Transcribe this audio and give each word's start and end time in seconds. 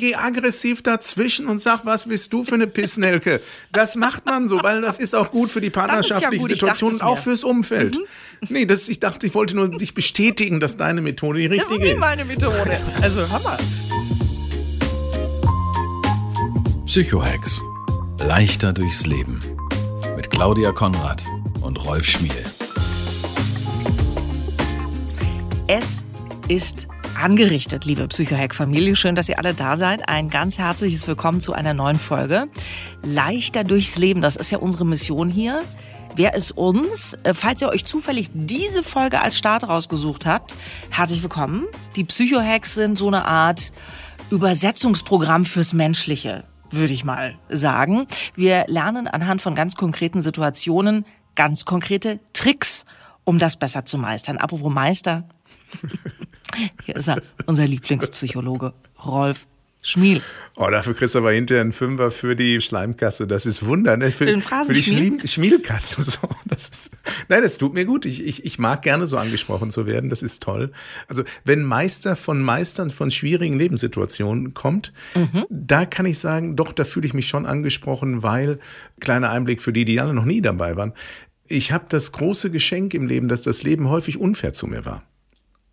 Geh 0.00 0.14
aggressiv 0.14 0.80
dazwischen 0.84 1.48
und 1.48 1.58
sag, 1.58 1.84
was 1.84 2.06
bist 2.06 2.32
du 2.32 2.44
für 2.44 2.54
eine 2.54 2.68
Pissnelke? 2.68 3.40
Das 3.72 3.96
macht 3.96 4.26
man 4.26 4.46
so, 4.46 4.62
weil 4.62 4.80
das 4.80 5.00
ist 5.00 5.12
auch 5.12 5.32
gut 5.32 5.50
für 5.50 5.60
die 5.60 5.70
partnerschaftliche 5.70 6.36
ich 6.36 6.52
Situation 6.52 6.92
und 6.92 7.02
auch 7.02 7.18
fürs 7.18 7.42
Umfeld. 7.42 7.98
Nee, 8.48 8.64
das, 8.64 8.88
ich 8.88 9.00
dachte, 9.00 9.26
ich 9.26 9.34
wollte 9.34 9.56
nur 9.56 9.68
dich 9.76 9.94
bestätigen, 9.94 10.60
dass 10.60 10.76
deine 10.76 11.00
Methode 11.00 11.40
die 11.40 11.48
Das 11.48 11.64
ist 11.64 11.70
richtige 11.72 11.94
nie 11.94 11.98
meine 11.98 12.24
Methode. 12.24 12.80
Also, 13.02 13.28
Hammer. 13.28 13.58
Psychohex. 16.86 17.60
Leichter 18.20 18.72
durchs 18.72 19.04
Leben. 19.04 19.40
Mit 20.14 20.30
Claudia 20.30 20.70
Konrad 20.70 21.24
und 21.60 21.84
Rolf 21.84 22.06
Schmiel. 22.06 22.44
Es 25.66 26.06
ist 26.46 26.86
angerichtet, 27.18 27.84
liebe 27.84 28.06
Psychohack-Familie. 28.06 28.96
Schön, 28.96 29.14
dass 29.14 29.28
ihr 29.28 29.38
alle 29.38 29.54
da 29.54 29.76
seid. 29.76 30.08
Ein 30.08 30.28
ganz 30.28 30.58
herzliches 30.58 31.06
Willkommen 31.06 31.40
zu 31.40 31.52
einer 31.52 31.74
neuen 31.74 31.98
Folge. 31.98 32.48
Leichter 33.02 33.64
durchs 33.64 33.98
Leben, 33.98 34.22
das 34.22 34.36
ist 34.36 34.50
ja 34.50 34.58
unsere 34.58 34.86
Mission 34.86 35.28
hier. 35.28 35.62
Wer 36.16 36.34
ist 36.34 36.52
uns? 36.52 37.14
Äh, 37.22 37.34
Falls 37.34 37.60
ihr 37.60 37.68
euch 37.68 37.84
zufällig 37.84 38.30
diese 38.32 38.82
Folge 38.82 39.20
als 39.20 39.36
Start 39.36 39.68
rausgesucht 39.68 40.26
habt, 40.26 40.56
herzlich 40.90 41.22
willkommen. 41.22 41.66
Die 41.96 42.04
Psychohacks 42.04 42.74
sind 42.74 42.96
so 42.96 43.08
eine 43.08 43.24
Art 43.24 43.72
Übersetzungsprogramm 44.30 45.44
fürs 45.44 45.72
Menschliche, 45.72 46.44
würde 46.70 46.92
ich 46.92 47.04
mal 47.04 47.36
sagen. 47.48 48.06
Wir 48.34 48.64
lernen 48.68 49.08
anhand 49.08 49.40
von 49.40 49.54
ganz 49.54 49.74
konkreten 49.74 50.22
Situationen 50.22 51.04
ganz 51.34 51.64
konkrete 51.64 52.18
Tricks, 52.32 52.84
um 53.24 53.38
das 53.38 53.56
besser 53.56 53.84
zu 53.84 53.96
meistern. 53.96 54.38
Apropos 54.38 54.72
Meister, 54.72 55.28
hier 56.84 56.96
ist 56.96 57.08
er, 57.08 57.22
unser 57.46 57.66
Lieblingspsychologe, 57.66 58.72
Rolf 59.04 59.46
Schmiel. 59.80 60.20
Oh, 60.56 60.68
dafür 60.70 60.92
kriegst 60.94 61.14
du 61.14 61.20
aber 61.20 61.30
hinterher 61.30 61.60
einen 61.60 61.72
Fünfer 61.72 62.10
für 62.10 62.34
die 62.34 62.60
Schleimkasse. 62.60 63.28
Das 63.28 63.46
ist 63.46 63.64
Wunder, 63.64 63.96
ne? 63.96 64.10
Für, 64.10 64.24
Für 64.24 64.26
den 64.26 64.40
für 64.42 64.72
die? 64.72 64.82
Schmiel 64.82 65.26
Schmielkasse. 65.26 66.02
So, 66.08 66.28
das 66.46 66.68
ist, 66.68 66.90
nein, 67.28 67.42
das 67.42 67.58
tut 67.58 67.74
mir 67.74 67.84
gut. 67.84 68.04
Ich, 68.04 68.26
ich, 68.26 68.44
ich 68.44 68.58
mag 68.58 68.82
gerne 68.82 69.06
so 69.06 69.18
angesprochen 69.18 69.70
zu 69.70 69.86
werden. 69.86 70.10
Das 70.10 70.22
ist 70.22 70.42
toll. 70.42 70.72
Also, 71.06 71.22
wenn 71.44 71.62
Meister 71.62 72.16
von 72.16 72.42
Meistern 72.42 72.90
von 72.90 73.10
schwierigen 73.10 73.58
Lebenssituationen 73.58 74.52
kommt, 74.52 74.92
da 75.48 75.86
kann 75.86 76.06
ich 76.06 76.18
sagen, 76.18 76.56
doch, 76.56 76.72
da 76.72 76.84
fühle 76.84 77.06
ich 77.06 77.14
mich 77.14 77.28
schon 77.28 77.46
angesprochen, 77.46 78.22
weil, 78.22 78.58
kleiner 79.00 79.30
Einblick 79.30 79.62
für 79.62 79.72
die, 79.72 79.84
die 79.84 80.00
alle 80.00 80.14
noch 80.14 80.24
nie 80.24 80.40
dabei 80.40 80.76
waren, 80.76 80.92
ich 81.46 81.72
habe 81.72 81.86
das 81.88 82.12
große 82.12 82.50
Geschenk 82.50 82.94
im 82.94 83.06
Leben, 83.06 83.28
dass 83.28 83.42
das 83.42 83.62
Leben 83.62 83.88
häufig 83.88 84.18
unfair 84.18 84.52
zu 84.52 84.66
mir 84.66 84.84
war. 84.84 85.04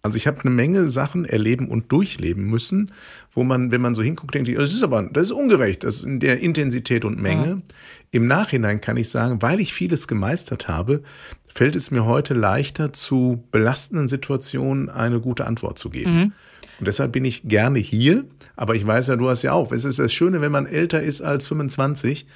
Also 0.05 0.17
ich 0.17 0.27
habe 0.27 0.39
eine 0.41 0.51
Menge 0.51 0.87
Sachen 0.87 1.25
erleben 1.25 1.67
und 1.67 1.91
durchleben 1.91 2.43
müssen, 2.43 2.91
wo 3.31 3.43
man, 3.43 3.71
wenn 3.71 3.81
man 3.81 3.95
so 3.95 4.03
hinguckt, 4.03 4.35
denkt, 4.35 4.55
das 4.55 4.71
ist 4.71 4.83
aber, 4.83 5.01
das 5.11 5.23
ist 5.23 5.31
ungerecht, 5.31 5.83
das 5.83 5.95
ist 5.95 6.03
in 6.03 6.19
der 6.19 6.41
Intensität 6.41 7.05
und 7.05 7.19
Menge. 7.19 7.63
Im 8.11 8.27
Nachhinein 8.27 8.81
kann 8.81 8.97
ich 8.97 9.09
sagen, 9.09 9.41
weil 9.41 9.59
ich 9.59 9.73
vieles 9.73 10.07
gemeistert 10.07 10.67
habe, 10.67 11.01
fällt 11.47 11.75
es 11.75 11.89
mir 11.89 12.05
heute 12.05 12.35
leichter, 12.35 12.93
zu 12.93 13.45
belastenden 13.49 14.07
Situationen 14.07 14.89
eine 14.89 15.19
gute 15.19 15.47
Antwort 15.47 15.79
zu 15.79 15.89
geben. 15.89 16.35
Und 16.77 16.87
deshalb 16.87 17.11
bin 17.11 17.25
ich 17.25 17.41
gerne 17.41 17.79
hier, 17.79 18.25
aber 18.55 18.75
ich 18.75 18.85
weiß 18.85 19.07
ja, 19.07 19.15
du 19.15 19.27
hast 19.27 19.41
ja 19.41 19.53
auch. 19.53 19.71
Es 19.71 19.85
ist 19.85 19.97
das 19.97 20.13
Schöne, 20.13 20.39
wenn 20.39 20.51
man 20.51 20.67
älter 20.67 21.01
ist 21.01 21.23
als 21.23 21.47
25. 21.47 22.27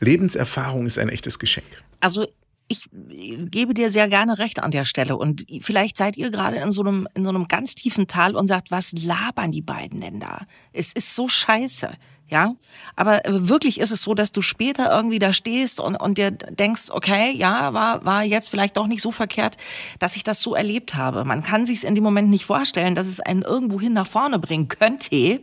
Lebenserfahrung 0.00 0.84
ist 0.84 0.98
ein 0.98 1.10
echtes 1.10 1.38
Geschenk. 1.38 1.66
Also 2.00 2.26
ich 2.68 2.88
gebe 2.90 3.74
dir 3.74 3.90
sehr 3.90 4.08
gerne 4.08 4.38
recht 4.38 4.62
an 4.62 4.70
der 4.70 4.84
Stelle 4.84 5.16
und 5.16 5.44
vielleicht 5.60 5.96
seid 5.96 6.16
ihr 6.16 6.30
gerade 6.30 6.56
in 6.56 6.70
so 6.70 6.82
einem 6.82 7.06
in 7.14 7.24
so 7.24 7.28
einem 7.28 7.46
ganz 7.46 7.74
tiefen 7.74 8.06
Tal 8.06 8.34
und 8.34 8.46
sagt, 8.46 8.70
was 8.70 8.92
labern 8.92 9.52
die 9.52 9.62
beiden 9.62 10.00
denn 10.00 10.20
da? 10.20 10.46
Es 10.72 10.92
ist 10.92 11.14
so 11.14 11.28
scheiße. 11.28 11.92
Ja, 12.30 12.54
aber 12.96 13.20
wirklich 13.26 13.78
ist 13.78 13.90
es 13.90 14.00
so, 14.00 14.14
dass 14.14 14.32
du 14.32 14.40
später 14.40 14.90
irgendwie 14.90 15.18
da 15.18 15.34
stehst 15.34 15.78
und, 15.78 15.94
und 15.94 16.16
dir 16.16 16.30
denkst, 16.30 16.84
okay, 16.90 17.32
ja, 17.32 17.74
war, 17.74 18.02
war 18.06 18.22
jetzt 18.24 18.48
vielleicht 18.48 18.78
doch 18.78 18.86
nicht 18.86 19.02
so 19.02 19.12
verkehrt, 19.12 19.58
dass 19.98 20.16
ich 20.16 20.22
das 20.24 20.40
so 20.40 20.54
erlebt 20.54 20.94
habe. 20.94 21.24
Man 21.24 21.42
kann 21.42 21.66
sich 21.66 21.84
in 21.84 21.94
dem 21.94 22.02
Moment 22.02 22.30
nicht 22.30 22.46
vorstellen, 22.46 22.94
dass 22.94 23.08
es 23.08 23.20
einen 23.20 23.42
irgendwohin 23.42 23.92
nach 23.92 24.06
vorne 24.06 24.38
bringen 24.38 24.68
könnte, 24.68 25.40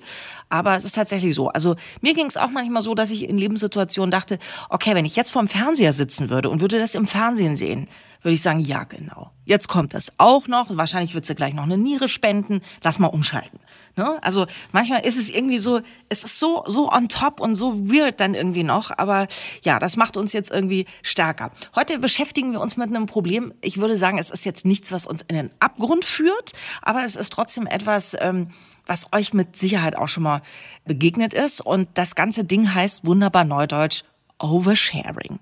aber 0.49 0.75
es 0.75 0.83
ist 0.83 0.95
tatsächlich 0.95 1.35
so. 1.35 1.49
Also 1.49 1.75
mir 2.01 2.15
ging 2.15 2.25
es 2.25 2.35
auch 2.35 2.49
manchmal 2.49 2.81
so, 2.81 2.95
dass 2.95 3.11
ich 3.11 3.29
in 3.29 3.37
Lebenssituationen 3.37 4.09
dachte, 4.09 4.39
okay, 4.69 4.95
wenn 4.95 5.05
ich 5.05 5.15
jetzt 5.15 5.31
vorm 5.31 5.47
Fernseher 5.47 5.93
sitzen 5.93 6.31
würde 6.31 6.49
und 6.49 6.61
würde 6.61 6.79
das 6.79 6.95
im 6.95 7.05
Fernsehen 7.05 7.55
sehen, 7.55 7.87
würde 8.21 8.35
ich 8.35 8.41
sagen, 8.41 8.59
ja, 8.59 8.83
genau. 8.83 9.31
Jetzt 9.45 9.67
kommt 9.67 9.93
das 9.93 10.11
auch 10.17 10.47
noch. 10.47 10.75
Wahrscheinlich 10.77 11.15
wird 11.15 11.25
sie 11.25 11.35
gleich 11.35 11.53
noch 11.53 11.63
eine 11.63 11.77
Niere 11.77 12.07
spenden. 12.07 12.61
Lass 12.83 12.99
mal 12.99 13.07
umschalten. 13.07 13.59
Ne? 13.95 14.19
Also 14.23 14.45
manchmal 14.71 15.05
ist 15.05 15.17
es 15.17 15.29
irgendwie 15.29 15.57
so, 15.57 15.81
es 16.09 16.23
ist 16.23 16.39
so, 16.39 16.63
so 16.67 16.89
on 16.91 17.09
top 17.09 17.39
und 17.39 17.55
so 17.55 17.89
weird 17.89 18.19
dann 18.19 18.35
irgendwie 18.35 18.63
noch. 18.63 18.91
Aber 18.97 19.27
ja, 19.63 19.79
das 19.79 19.97
macht 19.97 20.17
uns 20.17 20.33
jetzt 20.33 20.51
irgendwie 20.51 20.85
stärker. 21.01 21.51
Heute 21.75 21.99
beschäftigen 21.99 22.51
wir 22.51 22.61
uns 22.61 22.77
mit 22.77 22.89
einem 22.89 23.07
Problem. 23.07 23.53
Ich 23.61 23.77
würde 23.77 23.97
sagen, 23.97 24.19
es 24.19 24.29
ist 24.29 24.45
jetzt 24.45 24.65
nichts, 24.65 24.91
was 24.91 25.07
uns 25.07 25.23
in 25.23 25.35
den 25.35 25.51
Abgrund 25.59 26.05
führt, 26.05 26.53
aber 26.81 27.03
es 27.03 27.15
ist 27.15 27.33
trotzdem 27.33 27.65
etwas, 27.65 28.15
ähm, 28.19 28.49
was 28.85 29.11
euch 29.11 29.33
mit 29.33 29.55
Sicherheit 29.55 29.97
auch 29.97 30.07
schon 30.07 30.23
mal 30.23 30.41
begegnet 30.85 31.33
ist. 31.33 31.61
Und 31.61 31.89
das 31.95 32.15
ganze 32.15 32.43
Ding 32.43 32.73
heißt 32.73 33.05
wunderbar 33.05 33.43
neudeutsch 33.43 34.03
Oversharing 34.39 35.39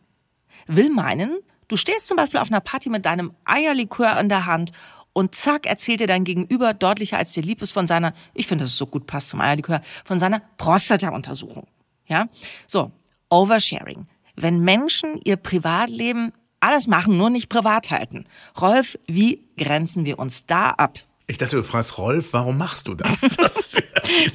will 0.69 0.89
meinen, 0.91 1.39
du 1.69 1.77
stehst 1.77 2.07
zum 2.07 2.17
Beispiel 2.17 2.41
auf 2.41 2.49
einer 2.49 2.59
Party 2.59 2.89
mit 2.89 3.05
deinem 3.05 3.31
Eierlikör 3.45 4.19
in 4.19 4.27
der 4.27 4.45
Hand 4.45 4.71
und 5.13 5.33
zack 5.33 5.65
erzählt 5.65 6.01
dir 6.01 6.07
dein 6.07 6.25
Gegenüber 6.25 6.73
deutlicher 6.73 7.17
als 7.17 7.33
dir 7.33 7.43
lieb 7.43 7.61
ist 7.61 7.71
von 7.71 7.87
seiner, 7.87 8.13
ich 8.33 8.47
finde, 8.47 8.65
dass 8.65 8.71
es 8.71 8.77
so 8.77 8.85
gut 8.85 9.05
passt 9.05 9.29
zum 9.29 9.39
Eierlikör, 9.39 9.81
von 10.03 10.19
seiner 10.19 10.41
Prostata-Untersuchung. 10.57 11.67
Ja? 12.07 12.27
So, 12.67 12.91
Oversharing. 13.29 14.07
Wenn 14.35 14.59
Menschen 14.59 15.19
ihr 15.23 15.37
Privatleben 15.37 16.33
alles 16.59 16.87
machen, 16.87 17.17
nur 17.17 17.29
nicht 17.29 17.49
privat 17.49 17.91
halten. 17.91 18.25
Rolf, 18.59 18.97
wie 19.07 19.47
grenzen 19.57 20.05
wir 20.05 20.19
uns 20.19 20.45
da 20.45 20.71
ab? 20.71 20.99
Ich 21.29 21.37
dachte, 21.37 21.57
du 21.57 21.63
fragst 21.63 21.99
Rolf, 21.99 22.33
warum 22.33 22.57
machst 22.57 22.87
du 22.87 22.95
das? 22.95 23.21
das 23.37 23.69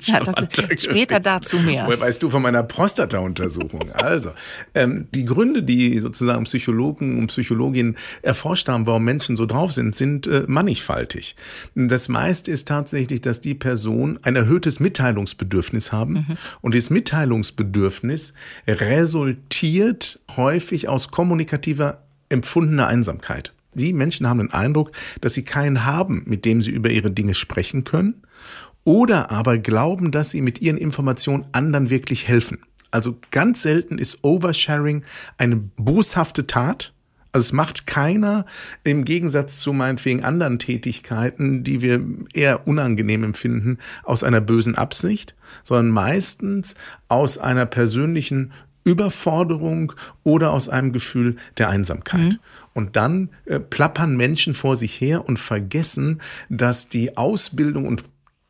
Ja, 0.07 0.21
das- 0.21 0.35
später 0.81 1.19
dazu 1.19 1.57
mehr. 1.59 1.87
Woher 1.87 1.99
weißt 1.99 2.23
du 2.23 2.31
von 2.31 2.41
meiner 2.41 2.63
Prostata-Untersuchung? 2.63 3.91
Also, 3.95 4.31
ähm, 4.75 5.09
die 5.13 5.25
Gründe, 5.25 5.65
die 5.65 5.99
sozusagen 5.99 6.45
Psychologen 6.45 7.19
und 7.19 7.27
Psychologinnen 7.27 7.97
erforscht 8.23 8.69
haben, 8.69 8.87
warum 8.87 9.03
Menschen 9.03 9.35
so 9.35 9.45
drauf 9.45 9.73
sind, 9.73 9.93
sind 9.93 10.29
äh, 10.29 10.45
mannigfaltig. 10.47 11.35
Das 11.75 12.09
meiste 12.09 12.53
ist 12.53 12.69
tatsächlich, 12.69 13.21
dass 13.23 13.41
die 13.41 13.55
Personen 13.55 14.21
ein 14.23 14.37
erhöhtes 14.37 14.79
Mitteilungsbedürfnis 14.79 15.91
haben. 15.91 16.39
Und 16.61 16.75
dieses 16.75 16.91
Mitteilungsbedürfnis 16.91 18.35
resultiert 18.69 20.21
häufig 20.37 20.89
aus 20.89 21.11
kommunikativer 21.11 22.03
empfundener 22.29 22.87
Einsamkeit. 22.87 23.53
Die 23.75 23.93
Menschen 23.93 24.29
haben 24.29 24.39
den 24.39 24.53
Eindruck, 24.53 24.93
dass 25.21 25.35
sie 25.35 25.45
keinen 25.45 25.85
haben, 25.85 26.23
mit 26.27 26.45
dem 26.45 26.63
sie 26.63 26.71
über 26.71 26.91
ihre 26.91 27.11
Dinge 27.11 27.35
sprechen 27.35 27.85
können, 27.85 28.23
oder 28.85 29.31
aber 29.31 29.59
glauben, 29.59 30.11
dass 30.11 30.31
sie 30.31 30.43
mit 30.43 30.61
ihren 30.61 30.77
Informationen 30.77 31.47
anderen 31.53 31.91
wirklich 31.91 32.29
helfen. 32.29 32.59
Also 32.91 33.19
ganz 33.31 33.63
selten 33.63 33.99
ist 33.99 34.23
Oversharing 34.23 35.03
eine 35.37 35.57
boshafte 35.57 36.47
Tat. 36.47 36.93
Also 37.33 37.47
es 37.47 37.53
macht 37.53 37.89
keiner 37.89 38.47
im 38.85 39.05
Gegensatz 39.05 39.59
zu 39.59 39.73
meinetwegen 39.73 40.23
anderen 40.23 40.61
Tätigkeiten, 40.61 41.65
die 41.65 41.81
wir 41.81 42.01
eher 42.33 42.69
unangenehm 42.69 43.25
empfinden, 43.25 43.79
aus 44.05 44.23
einer 44.23 44.41
bösen 44.41 44.77
Absicht, 44.77 45.35
sondern 45.65 45.89
meistens 45.89 46.77
aus 47.09 47.39
einer 47.39 47.67
persönlichen 47.67 48.53
Überforderung 48.85 49.95
oder 50.23 50.53
aus 50.53 50.69
einem 50.69 50.93
Gefühl 50.93 51.37
der 51.59 51.71
Einsamkeit. 51.71 52.39
Und 52.75 52.97
dann 52.97 53.31
äh, 53.47 53.61
plappern 53.61 54.17
Menschen 54.17 54.53
vor 54.53 54.77
sich 54.77 55.01
her 55.01 55.27
und 55.27 55.39
vergessen, 55.39 56.21
dass 56.49 56.89
die 56.89 57.17
Ausbildung 57.17 57.87
und 57.87 58.05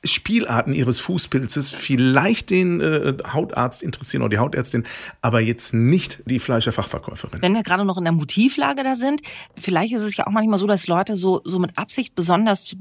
Spielarten 0.05 0.75
ihres 0.75 1.01
Fußpilzes 1.01 1.71
vielleicht 1.71 2.51
den 2.51 2.81
äh, 2.81 3.15
Hautarzt 3.33 3.83
interessieren 3.83 4.23
oder 4.23 4.31
die 4.31 4.39
Hautärztin, 4.39 4.85
aber 5.23 5.41
jetzt 5.41 5.73
nicht 5.73 6.23
die 6.27 6.39
Fleischerfachverkäuferin. 6.39 7.41
Wenn 7.41 7.55
wir 7.55 7.63
gerade 7.63 7.85
noch 7.85 7.97
in 7.97 8.05
der 8.05 8.13
Motivlage 8.13 8.83
da 8.83 8.95
sind, 8.95 9.23
vielleicht 9.57 9.95
ist 9.95 10.03
es 10.03 10.17
ja 10.17 10.27
auch 10.27 10.33
manchmal 10.33 10.59
so, 10.59 10.67
dass 10.67 10.87
Leute 10.87 11.17
so, 11.17 11.41
so 11.45 11.59
mit 11.59 11.79
Absicht 11.79 12.15
besonders 12.15 12.77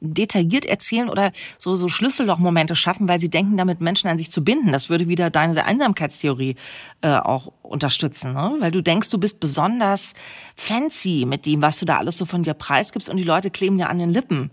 detailliert 0.00 0.64
erzählen 0.64 1.08
oder 1.08 1.32
so, 1.58 1.74
so 1.76 1.88
Schlüssellochmomente 1.88 2.76
schaffen, 2.76 3.08
weil 3.08 3.18
sie 3.18 3.30
denken, 3.30 3.56
damit 3.56 3.80
Menschen 3.80 4.08
an 4.08 4.18
sich 4.18 4.30
zu 4.30 4.44
binden. 4.44 4.72
Das 4.72 4.88
würde 4.88 5.08
wieder 5.08 5.30
deine 5.30 5.64
Einsamkeitstheorie 5.64 6.56
äh, 7.00 7.16
auch 7.16 7.52
unterstützen, 7.62 8.32
ne? 8.32 8.56
weil 8.60 8.70
du 8.70 8.82
denkst, 8.82 9.10
du 9.10 9.18
bist 9.18 9.40
besonders 9.40 10.14
fancy 10.56 11.24
mit 11.26 11.46
dem, 11.46 11.62
was 11.62 11.78
du 11.78 11.86
da 11.86 11.98
alles 11.98 12.16
so 12.16 12.26
von 12.26 12.42
dir 12.42 12.54
preisgibst 12.54 13.08
und 13.08 13.16
die 13.16 13.24
Leute 13.24 13.50
kleben 13.50 13.78
dir 13.78 13.90
an 13.90 13.98
den 13.98 14.10
Lippen. 14.10 14.50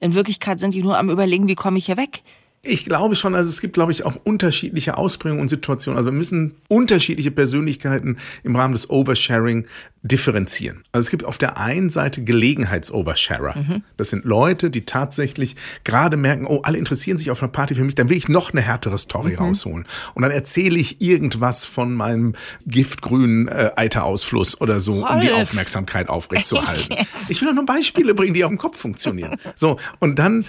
In 0.00 0.14
Wirklichkeit 0.14 0.58
sind 0.58 0.74
die 0.74 0.82
nur 0.82 0.98
am 0.98 1.10
überlegen, 1.10 1.48
wie 1.48 1.54
komme 1.54 1.78
ich 1.78 1.86
hier 1.86 1.96
weg. 1.96 2.22
Ich 2.64 2.84
glaube 2.84 3.16
schon, 3.16 3.34
also 3.34 3.48
es 3.48 3.60
gibt, 3.60 3.74
glaube 3.74 3.90
ich, 3.90 4.04
auch 4.04 4.16
unterschiedliche 4.22 4.96
Ausprägungen 4.96 5.42
und 5.42 5.48
Situationen. 5.48 5.98
Also 5.98 6.10
wir 6.10 6.16
müssen 6.16 6.54
unterschiedliche 6.68 7.32
Persönlichkeiten 7.32 8.18
im 8.44 8.54
Rahmen 8.54 8.72
des 8.72 8.88
Oversharing 8.88 9.66
differenzieren. 10.02 10.82
Also 10.90 11.06
es 11.06 11.10
gibt 11.10 11.24
auf 11.24 11.38
der 11.38 11.58
einen 11.58 11.88
Seite 11.88 12.24
Gelegenheits-Oversharer. 12.24 13.56
Mhm. 13.56 13.84
Das 13.96 14.10
sind 14.10 14.24
Leute, 14.24 14.68
die 14.68 14.84
tatsächlich 14.84 15.54
gerade 15.84 16.16
merken, 16.16 16.46
oh, 16.46 16.60
alle 16.64 16.76
interessieren 16.76 17.18
sich 17.18 17.30
auf 17.30 17.40
einer 17.40 17.52
Party 17.52 17.76
für 17.76 17.84
mich, 17.84 17.94
dann 17.94 18.08
will 18.08 18.16
ich 18.16 18.28
noch 18.28 18.52
eine 18.52 18.62
härtere 18.62 18.98
Story 18.98 19.32
mhm. 19.32 19.38
rausholen. 19.38 19.86
Und 20.14 20.22
dann 20.22 20.32
erzähle 20.32 20.78
ich 20.78 21.00
irgendwas 21.00 21.66
von 21.66 21.94
meinem 21.94 22.34
giftgrünen 22.66 23.46
äh, 23.46 23.70
Eiterausfluss 23.76 24.60
oder 24.60 24.80
so, 24.80 25.00
Rolf. 25.00 25.14
um 25.14 25.20
die 25.20 25.30
Aufmerksamkeit 25.30 26.08
aufrechtzuerhalten. 26.08 26.96
ich 27.28 27.40
will 27.40 27.48
doch 27.48 27.54
nur 27.54 27.66
Beispiele 27.66 28.14
bringen, 28.14 28.34
die 28.34 28.44
auch 28.44 28.50
im 28.50 28.58
Kopf 28.58 28.78
funktionieren. 28.78 29.36
So, 29.54 29.78
und 30.00 30.18
dann, 30.18 30.44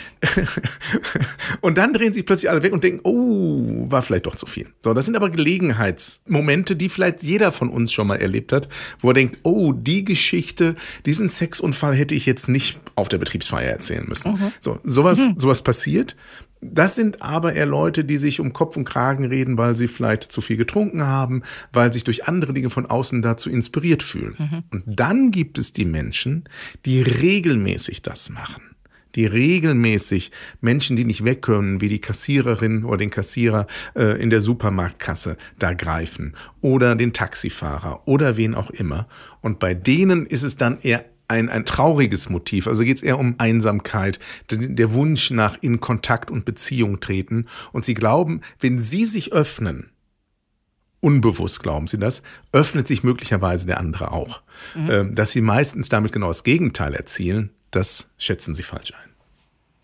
und 1.61 1.77
dann 1.77 1.93
drehen 1.93 2.13
sich 2.13 2.25
plötzlich 2.25 2.49
alle 2.49 2.63
weg 2.63 2.73
und 2.73 2.83
denken, 2.83 3.01
oh, 3.03 3.85
war 3.91 4.01
vielleicht 4.01 4.25
doch 4.25 4.35
zu 4.35 4.47
viel. 4.47 4.67
So, 4.83 4.95
das 4.95 5.05
sind 5.05 5.15
aber 5.15 5.29
Gelegenheitsmomente, 5.29 6.75
die 6.75 6.89
vielleicht 6.89 7.21
jeder 7.21 7.51
von 7.51 7.69
uns 7.69 7.93
schon 7.93 8.07
mal 8.07 8.15
erlebt 8.15 8.51
hat, 8.51 8.67
wo 8.99 9.09
er 9.09 9.13
denkt, 9.13 9.42
oh, 9.43 9.73
die 9.73 10.03
Geschichte, 10.03 10.75
diesen 11.05 11.29
Sexunfall 11.29 11.95
hätte 11.95 12.15
ich 12.15 12.25
jetzt 12.25 12.49
nicht 12.49 12.79
auf 12.95 13.09
der 13.09 13.17
Betriebsfeier 13.17 13.71
erzählen 13.71 14.05
müssen. 14.07 14.33
Mhm. 14.33 14.51
So, 14.59 14.79
sowas, 14.83 15.19
mhm. 15.19 15.35
sowas 15.37 15.61
passiert. 15.61 16.15
Das 16.61 16.95
sind 16.95 17.21
aber 17.21 17.53
eher 17.53 17.65
Leute, 17.65 18.05
die 18.05 18.17
sich 18.17 18.39
um 18.39 18.53
Kopf 18.53 18.77
und 18.77 18.85
Kragen 18.85 19.25
reden, 19.25 19.57
weil 19.57 19.75
sie 19.75 19.89
vielleicht 19.89 20.23
zu 20.23 20.39
viel 20.39 20.55
getrunken 20.55 21.05
haben, 21.05 21.43
weil 21.73 21.91
sich 21.91 22.05
durch 22.05 22.25
andere 22.25 22.53
Dinge 22.53 22.69
von 22.69 22.85
außen 22.85 23.21
dazu 23.21 23.49
inspiriert 23.49 24.01
fühlen. 24.01 24.35
Mhm. 24.37 24.63
Und 24.71 24.83
dann 24.85 25.31
gibt 25.31 25.57
es 25.57 25.73
die 25.73 25.85
Menschen, 25.85 26.45
die 26.85 27.01
regelmäßig 27.01 28.01
das 28.01 28.29
machen 28.29 28.72
die 29.15 29.25
regelmäßig 29.25 30.31
Menschen, 30.61 30.95
die 30.95 31.05
nicht 31.05 31.23
weg 31.23 31.41
können, 31.41 31.81
wie 31.81 31.89
die 31.89 32.01
Kassiererin 32.01 32.83
oder 32.83 32.97
den 32.97 33.09
Kassierer 33.09 33.67
äh, 33.95 34.21
in 34.21 34.29
der 34.29 34.41
Supermarktkasse 34.41 35.37
da 35.59 35.73
greifen 35.73 36.35
oder 36.61 36.95
den 36.95 37.13
Taxifahrer 37.13 38.07
oder 38.07 38.37
wen 38.37 38.55
auch 38.55 38.69
immer. 38.69 39.07
Und 39.41 39.59
bei 39.59 39.73
denen 39.73 40.25
ist 40.25 40.43
es 40.43 40.55
dann 40.55 40.79
eher 40.81 41.05
ein, 41.27 41.49
ein 41.49 41.65
trauriges 41.65 42.29
Motiv. 42.29 42.67
Also 42.67 42.83
geht 42.83 42.97
es 42.97 43.03
eher 43.03 43.19
um 43.19 43.35
Einsamkeit, 43.37 44.19
der 44.49 44.93
Wunsch 44.93 45.31
nach 45.31 45.57
in 45.61 45.79
Kontakt 45.79 46.29
und 46.29 46.45
Beziehung 46.45 46.99
treten. 46.99 47.47
Und 47.71 47.85
sie 47.85 47.93
glauben, 47.93 48.41
wenn 48.59 48.79
sie 48.79 49.05
sich 49.05 49.31
öffnen, 49.31 49.89
unbewusst 50.99 51.61
glauben 51.61 51.87
sie 51.87 51.97
das, 51.97 52.23
öffnet 52.51 52.87
sich 52.87 53.03
möglicherweise 53.03 53.67
der 53.67 53.79
andere 53.79 54.11
auch. 54.11 54.41
Mhm. 54.75 54.89
Ähm, 54.89 55.15
dass 55.15 55.31
sie 55.31 55.41
meistens 55.41 55.89
damit 55.89 56.11
genau 56.11 56.27
das 56.27 56.43
Gegenteil 56.43 56.93
erzielen, 56.93 57.51
das 57.75 58.09
schätzen 58.17 58.55
Sie 58.55 58.63
falsch 58.63 58.93
ein. 58.93 59.09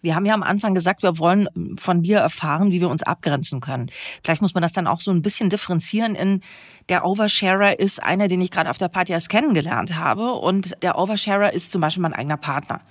Wir 0.01 0.15
haben 0.15 0.25
ja 0.25 0.33
am 0.33 0.43
Anfang 0.43 0.73
gesagt, 0.73 1.03
wir 1.03 1.19
wollen 1.19 1.49
von 1.77 2.03
dir 2.03 2.19
erfahren, 2.19 2.71
wie 2.71 2.79
wir 2.79 2.89
uns 2.89 3.03
abgrenzen 3.03 3.59
können. 3.59 3.91
Vielleicht 4.23 4.41
muss 4.41 4.53
man 4.53 4.61
das 4.63 4.71
dann 4.71 4.87
auch 4.87 5.01
so 5.01 5.11
ein 5.11 5.21
bisschen 5.21 5.49
differenzieren 5.49 6.15
in 6.15 6.41
der 6.87 7.05
Oversharer 7.05 7.77
ist 7.77 8.01
einer, 8.01 8.27
den 8.27 8.41
ich 8.41 8.49
gerade 8.49 8.69
auf 8.69 8.77
der 8.77 8.87
Party 8.87 9.11
erst 9.11 9.29
kennengelernt 9.29 9.95
habe 9.95 10.33
und 10.33 10.81
der 10.81 10.97
Oversharer 10.97 11.53
ist 11.53 11.71
zum 11.71 11.81
Beispiel 11.81 12.01
mein 12.01 12.13
eigener 12.13 12.37
Partner 12.37 12.81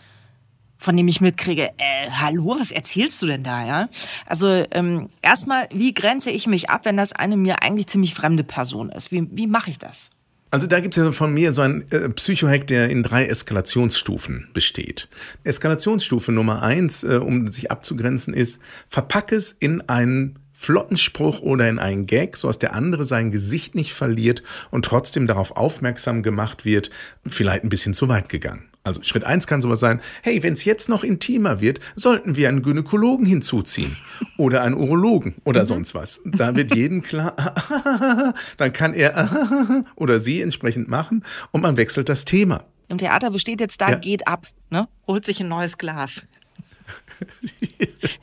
von 0.80 0.96
dem 0.96 1.08
ich 1.08 1.20
mitkriege, 1.20 1.70
äh, 1.76 2.10
hallo, 2.10 2.56
was 2.58 2.70
erzählst 2.70 3.20
du 3.20 3.26
denn 3.26 3.42
da, 3.42 3.66
ja? 3.66 3.88
Also 4.26 4.64
ähm, 4.70 5.08
erstmal, 5.22 5.68
wie 5.72 5.92
grenze 5.92 6.30
ich 6.30 6.46
mich 6.46 6.70
ab, 6.70 6.84
wenn 6.84 6.96
das 6.96 7.12
eine 7.12 7.36
mir 7.36 7.62
eigentlich 7.62 7.88
ziemlich 7.88 8.14
fremde 8.14 8.44
Person 8.44 8.88
ist? 8.90 9.10
Wie, 9.10 9.26
wie 9.32 9.48
mache 9.48 9.70
ich 9.70 9.78
das? 9.78 10.10
Also 10.50 10.66
da 10.66 10.80
gibt 10.80 10.96
es 10.96 11.04
ja 11.04 11.12
von 11.12 11.34
mir 11.34 11.52
so 11.52 11.62
ein 11.62 11.90
äh, 11.90 12.08
Psychohack, 12.08 12.66
der 12.66 12.88
in 12.88 13.02
drei 13.02 13.26
Eskalationsstufen 13.26 14.48
besteht. 14.54 15.08
Eskalationsstufe 15.44 16.32
Nummer 16.32 16.62
eins, 16.62 17.04
äh, 17.04 17.16
um 17.16 17.48
sich 17.48 17.70
abzugrenzen, 17.70 18.32
ist, 18.32 18.60
verpack 18.88 19.32
es 19.32 19.52
in 19.52 19.88
einen 19.88 20.38
flotten 20.52 20.96
Spruch 20.96 21.40
oder 21.40 21.68
in 21.68 21.78
einen 21.78 22.06
Gag, 22.06 22.36
so 22.36 22.48
dass 22.48 22.58
der 22.58 22.74
andere 22.74 23.04
sein 23.04 23.30
Gesicht 23.30 23.74
nicht 23.74 23.92
verliert 23.92 24.42
und 24.70 24.84
trotzdem 24.84 25.26
darauf 25.26 25.56
aufmerksam 25.56 26.22
gemacht 26.22 26.64
wird, 26.64 26.90
vielleicht 27.26 27.62
ein 27.62 27.68
bisschen 27.68 27.94
zu 27.94 28.08
weit 28.08 28.28
gegangen. 28.28 28.68
Also 28.84 29.02
Schritt 29.02 29.25
eins 29.25 29.46
kann 29.46 29.60
sowas 29.60 29.80
sein, 29.80 30.00
hey, 30.22 30.42
wenn 30.42 30.54
es 30.54 30.64
jetzt 30.64 30.88
noch 30.88 31.04
intimer 31.04 31.60
wird, 31.60 31.80
sollten 31.94 32.36
wir 32.36 32.48
einen 32.48 32.62
Gynäkologen 32.62 33.26
hinzuziehen 33.26 33.96
oder 34.38 34.62
einen 34.62 34.75
Urologen 34.75 35.34
oder 35.44 35.62
mhm. 35.62 35.66
sonst 35.66 35.94
was. 35.94 36.20
Da 36.25 36.54
wird 36.56 36.75
jedem 36.75 37.02
klar, 37.02 37.34
dann 38.56 38.72
kann 38.72 38.94
er 38.94 39.84
oder 39.96 40.20
sie 40.20 40.40
entsprechend 40.40 40.88
machen 40.88 41.25
und 41.50 41.62
man 41.62 41.76
wechselt 41.76 42.08
das 42.08 42.25
Thema. 42.25 42.64
Im 42.88 42.96
Theater 42.96 43.30
besteht 43.30 43.60
jetzt 43.60 43.80
da, 43.80 43.90
ja. 43.90 43.96
geht 43.96 44.26
ab, 44.26 44.46
ne? 44.70 44.88
holt 45.06 45.24
sich 45.24 45.40
ein 45.40 45.48
neues 45.48 45.76
Glas. 45.76 46.22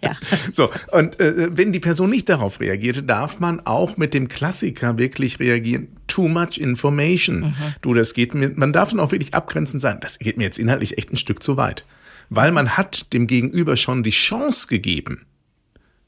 Ja. 0.01 0.15
So, 0.51 0.69
und 0.91 1.19
äh, 1.19 1.49
wenn 1.57 1.71
die 1.71 1.79
Person 1.79 2.09
nicht 2.09 2.29
darauf 2.29 2.59
reagierte, 2.59 3.03
darf 3.03 3.39
man 3.39 3.65
auch 3.65 3.97
mit 3.97 4.13
dem 4.13 4.27
Klassiker 4.27 4.97
wirklich 4.97 5.39
reagieren. 5.39 5.89
Too 6.07 6.27
much 6.27 6.57
information. 6.57 7.39
Mhm. 7.39 7.55
Du, 7.81 7.93
das 7.93 8.13
geht 8.13 8.33
mir, 8.33 8.51
man 8.55 8.73
darf 8.73 8.91
dann 8.91 8.99
auch 8.99 9.11
wirklich 9.11 9.33
abgrenzend 9.33 9.81
sein. 9.81 9.99
Das 10.01 10.19
geht 10.19 10.37
mir 10.37 10.43
jetzt 10.43 10.59
inhaltlich 10.59 10.97
echt 10.97 11.11
ein 11.11 11.17
Stück 11.17 11.43
zu 11.43 11.57
weit. 11.57 11.85
Weil 12.29 12.51
man 12.51 12.77
hat 12.77 13.13
dem 13.13 13.27
Gegenüber 13.27 13.77
schon 13.77 14.03
die 14.03 14.11
Chance 14.11 14.67
gegeben, 14.67 15.25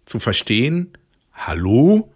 zu 0.06 0.20
verstehen, 0.20 0.94
hallo, 1.34 2.12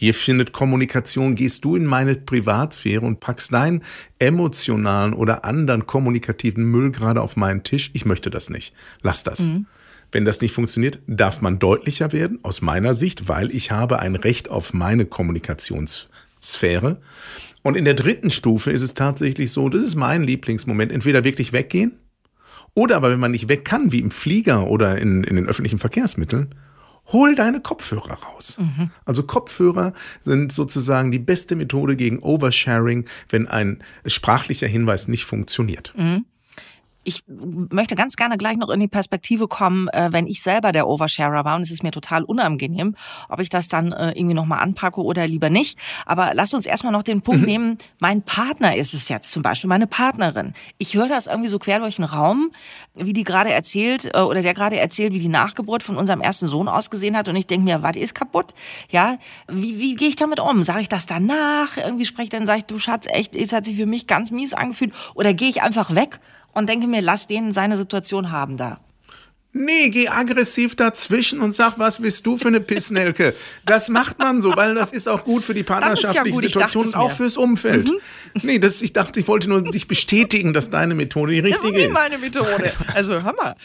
hier 0.00 0.14
findet 0.14 0.52
Kommunikation, 0.52 1.34
gehst 1.34 1.64
du 1.64 1.74
in 1.74 1.84
meine 1.84 2.14
Privatsphäre 2.14 3.04
und 3.04 3.18
packst 3.18 3.52
deinen 3.52 3.82
emotionalen 4.20 5.12
oder 5.12 5.44
anderen 5.44 5.88
kommunikativen 5.88 6.62
Müll 6.62 6.92
gerade 6.92 7.20
auf 7.20 7.36
meinen 7.36 7.64
Tisch. 7.64 7.90
Ich 7.94 8.04
möchte 8.04 8.30
das 8.30 8.48
nicht. 8.48 8.72
Lass 9.02 9.24
das. 9.24 9.40
Mhm. 9.40 9.66
Wenn 10.12 10.24
das 10.24 10.40
nicht 10.40 10.54
funktioniert, 10.54 11.00
darf 11.08 11.40
man 11.40 11.58
deutlicher 11.58 12.12
werden, 12.12 12.38
aus 12.44 12.62
meiner 12.62 12.94
Sicht, 12.94 13.26
weil 13.26 13.50
ich 13.50 13.72
habe 13.72 13.98
ein 13.98 14.14
Recht 14.14 14.48
auf 14.48 14.72
meine 14.72 15.04
Kommunikationssphäre. 15.04 17.00
Und 17.62 17.76
in 17.76 17.84
der 17.84 17.94
dritten 17.94 18.30
Stufe 18.30 18.70
ist 18.70 18.82
es 18.82 18.94
tatsächlich 18.94 19.50
so, 19.50 19.68
das 19.68 19.82
ist 19.82 19.96
mein 19.96 20.22
Lieblingsmoment, 20.22 20.92
entweder 20.92 21.24
wirklich 21.24 21.52
weggehen 21.52 21.98
oder 22.72 22.94
aber 22.94 23.10
wenn 23.10 23.18
man 23.18 23.32
nicht 23.32 23.48
weg 23.48 23.64
kann, 23.64 23.90
wie 23.90 23.98
im 23.98 24.12
Flieger 24.12 24.68
oder 24.68 24.96
in, 24.96 25.24
in 25.24 25.34
den 25.34 25.46
öffentlichen 25.48 25.80
Verkehrsmitteln, 25.80 26.54
hol 27.08 27.34
deine 27.34 27.60
Kopfhörer 27.60 28.18
raus. 28.22 28.58
Mhm. 28.58 28.90
Also 29.04 29.22
Kopfhörer 29.22 29.92
sind 30.22 30.52
sozusagen 30.52 31.10
die 31.10 31.18
beste 31.18 31.56
Methode 31.56 31.96
gegen 31.96 32.20
Oversharing, 32.20 33.06
wenn 33.28 33.48
ein 33.48 33.82
sprachlicher 34.06 34.66
Hinweis 34.66 35.08
nicht 35.08 35.24
funktioniert. 35.24 35.92
Mhm 35.96 36.24
ich 37.04 37.22
möchte 37.26 37.94
ganz 37.94 38.16
gerne 38.16 38.36
gleich 38.36 38.56
noch 38.56 38.68
in 38.68 38.80
die 38.80 38.88
Perspektive 38.88 39.48
kommen, 39.48 39.88
äh, 39.88 40.08
wenn 40.12 40.26
ich 40.26 40.42
selber 40.42 40.72
der 40.72 40.86
Oversharer 40.86 41.44
war 41.44 41.56
und 41.56 41.62
es 41.62 41.70
ist 41.70 41.82
mir 41.82 41.90
total 41.90 42.24
unangenehm, 42.24 42.94
ob 43.28 43.40
ich 43.40 43.48
das 43.48 43.68
dann 43.68 43.92
äh, 43.92 44.10
irgendwie 44.10 44.34
nochmal 44.34 44.60
anpacke 44.60 45.02
oder 45.02 45.26
lieber 45.26 45.48
nicht. 45.48 45.78
Aber 46.04 46.32
lass 46.34 46.52
uns 46.54 46.66
erstmal 46.66 46.92
noch 46.92 47.02
den 47.02 47.22
Punkt 47.22 47.42
mhm. 47.42 47.46
nehmen, 47.46 47.78
mein 47.98 48.22
Partner 48.22 48.76
ist 48.76 48.94
es 48.94 49.08
jetzt 49.08 49.30
zum 49.30 49.42
Beispiel, 49.42 49.68
meine 49.68 49.86
Partnerin. 49.86 50.52
Ich 50.76 50.94
höre 50.94 51.08
das 51.08 51.26
irgendwie 51.26 51.48
so 51.48 51.58
quer 51.58 51.78
durch 51.78 51.96
den 51.96 52.04
Raum, 52.04 52.50
wie 52.94 53.12
die 53.12 53.24
gerade 53.24 53.52
erzählt 53.52 54.10
äh, 54.14 54.20
oder 54.20 54.42
der 54.42 54.54
gerade 54.54 54.78
erzählt, 54.78 55.12
wie 55.12 55.20
die 55.20 55.28
Nachgeburt 55.28 55.82
von 55.82 55.96
unserem 55.96 56.20
ersten 56.20 56.48
Sohn 56.48 56.68
ausgesehen 56.68 57.16
hat 57.16 57.28
und 57.28 57.36
ich 57.36 57.46
denke 57.46 57.64
mir, 57.64 57.82
warte, 57.82 58.00
ist 58.00 58.14
kaputt. 58.14 58.54
Ja, 58.90 59.18
wie, 59.48 59.78
wie 59.78 59.94
gehe 59.94 60.08
ich 60.08 60.16
damit 60.16 60.40
um? 60.40 60.62
Sage 60.62 60.80
ich 60.80 60.88
das 60.88 61.06
danach? 61.06 61.76
Irgendwie 61.76 62.04
spreche 62.04 62.24
ich 62.24 62.30
dann, 62.30 62.46
sage 62.46 62.58
ich, 62.58 62.64
du 62.64 62.78
Schatz, 62.78 63.06
echt, 63.08 63.34
es 63.34 63.52
hat 63.52 63.64
sich 63.64 63.76
für 63.76 63.86
mich 63.86 64.06
ganz 64.06 64.30
mies 64.30 64.52
angefühlt 64.52 64.92
oder 65.14 65.32
gehe 65.32 65.48
ich 65.48 65.62
einfach 65.62 65.94
weg 65.94 66.20
und 66.52 66.68
denke 66.68 66.86
mir, 66.86 67.00
lass 67.00 67.26
den 67.26 67.52
seine 67.52 67.76
Situation 67.76 68.30
haben 68.32 68.56
da. 68.56 68.80
Nee, 69.52 69.88
geh 69.88 70.08
aggressiv 70.08 70.76
dazwischen 70.76 71.40
und 71.40 71.52
sag, 71.52 71.78
was 71.78 72.02
bist 72.02 72.26
du 72.26 72.36
für 72.36 72.48
eine 72.48 72.60
Pissnelke? 72.60 73.34
Das 73.64 73.88
macht 73.88 74.18
man 74.18 74.42
so, 74.42 74.54
weil 74.54 74.74
das 74.74 74.92
ist 74.92 75.08
auch 75.08 75.24
gut 75.24 75.42
für 75.42 75.54
die 75.54 75.62
partnerschaftliche 75.62 76.36
ja 76.36 76.40
Situation 76.40 76.84
und 76.84 76.94
auch 76.94 77.10
fürs 77.10 77.38
Umfeld. 77.38 77.88
Mhm. 77.88 77.98
Nee, 78.42 78.58
das, 78.58 78.82
ich 78.82 78.92
dachte, 78.92 79.18
ich 79.18 79.26
wollte 79.26 79.48
nur 79.48 79.62
dich 79.62 79.88
bestätigen, 79.88 80.52
dass 80.52 80.68
deine 80.68 80.94
Methode 80.94 81.32
die 81.32 81.40
richtige 81.40 81.68
ist. 81.68 81.74
Das 81.74 81.80
ist 81.80 81.88
nicht 81.88 81.92
meine 81.92 82.18
Methode. 82.18 82.72
Also, 82.94 83.22
hör 83.22 83.34
mal. 83.34 83.56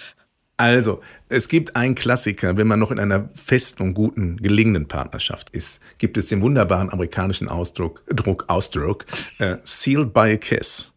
Also, 0.55 1.01
es 1.29 1.49
gibt 1.49 1.75
einen 1.75 1.95
Klassiker, 1.95 2.55
wenn 2.55 2.67
man 2.67 2.79
noch 2.79 2.91
in 2.91 2.99
einer 2.99 3.29
festen 3.35 3.83
und 3.83 3.93
guten, 3.93 4.37
gelingenden 4.37 4.87
Partnerschaft 4.87 5.49
ist, 5.49 5.81
gibt 5.97 6.15
es 6.17 6.27
den 6.27 6.41
wunderbaren 6.41 6.91
amerikanischen 6.91 7.49
Ausdruck, 7.49 8.03
Druck, 8.07 8.45
Ausdruck, 8.47 9.05
uh, 9.41 9.55
sealed 9.65 10.13
by 10.13 10.31
a 10.33 10.37
kiss. 10.37 10.91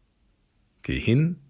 Geh 0.82 1.00
hin, 1.00 1.40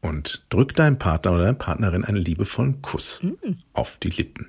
und 0.00 0.44
drück 0.50 0.74
deinem 0.74 0.98
Partner 0.98 1.32
oder 1.32 1.42
deiner 1.44 1.54
Partnerin 1.54 2.04
einen 2.04 2.22
liebevollen 2.22 2.82
Kuss 2.82 3.22
mhm. 3.22 3.58
auf 3.72 3.98
die 3.98 4.10
Lippen. 4.10 4.48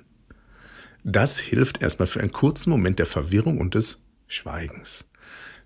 Das 1.02 1.38
hilft 1.38 1.82
erstmal 1.82 2.06
für 2.06 2.20
einen 2.20 2.32
kurzen 2.32 2.70
Moment 2.70 2.98
der 2.98 3.06
Verwirrung 3.06 3.58
und 3.58 3.74
des 3.74 4.02
Schweigens. 4.26 5.08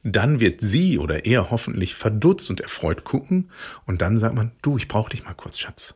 Dann 0.03 0.39
wird 0.39 0.61
sie 0.61 0.99
oder 0.99 1.25
er 1.25 1.51
hoffentlich 1.51 1.95
verdutzt 1.95 2.51
und 2.51 2.61
erfreut 2.61 3.05
gucken 3.05 3.51
und 3.87 4.03
dann 4.03 4.17
sagt 4.17 4.35
man, 4.35 4.53
du, 4.63 4.77
ich 4.77 4.87
brauche 4.87 5.11
dich 5.11 5.25
mal 5.25 5.35
kurz, 5.35 5.59
Schatz. 5.59 5.95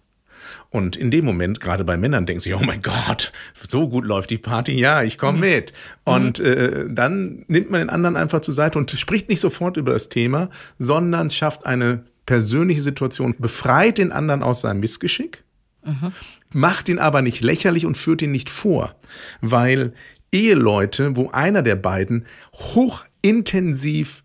Und 0.70 0.96
in 0.96 1.10
dem 1.10 1.24
Moment, 1.24 1.60
gerade 1.60 1.84
bei 1.84 1.96
Männern, 1.96 2.24
denken 2.24 2.40
sie, 2.40 2.54
oh 2.54 2.60
mein 2.60 2.80
Gott, 2.80 3.32
so 3.54 3.88
gut 3.88 4.04
läuft 4.04 4.30
die 4.30 4.38
Party, 4.38 4.78
ja, 4.78 5.02
ich 5.02 5.18
komme 5.18 5.38
mhm. 5.38 5.44
mit. 5.44 5.72
Und 6.04 6.40
äh, 6.40 6.86
dann 6.88 7.44
nimmt 7.48 7.70
man 7.70 7.80
den 7.80 7.90
anderen 7.90 8.16
einfach 8.16 8.40
zur 8.40 8.54
Seite 8.54 8.78
und 8.78 8.90
spricht 8.90 9.28
nicht 9.28 9.40
sofort 9.40 9.76
über 9.76 9.92
das 9.92 10.08
Thema, 10.08 10.48
sondern 10.78 11.28
schafft 11.30 11.66
eine 11.66 12.04
persönliche 12.28 12.82
Situation, 12.82 13.34
befreit 13.38 13.96
den 13.96 14.12
anderen 14.12 14.42
aus 14.42 14.60
seinem 14.60 14.80
Missgeschick, 14.80 15.44
mhm. 15.82 16.12
macht 16.52 16.90
ihn 16.90 16.98
aber 16.98 17.22
nicht 17.22 17.40
lächerlich 17.40 17.86
und 17.86 17.96
führt 17.96 18.20
ihn 18.20 18.32
nicht 18.32 18.50
vor, 18.50 18.94
weil 19.40 19.94
Eheleute, 20.30 21.16
wo 21.16 21.30
einer 21.30 21.62
der 21.62 21.76
beiden 21.76 22.26
hochintensiv 22.52 24.22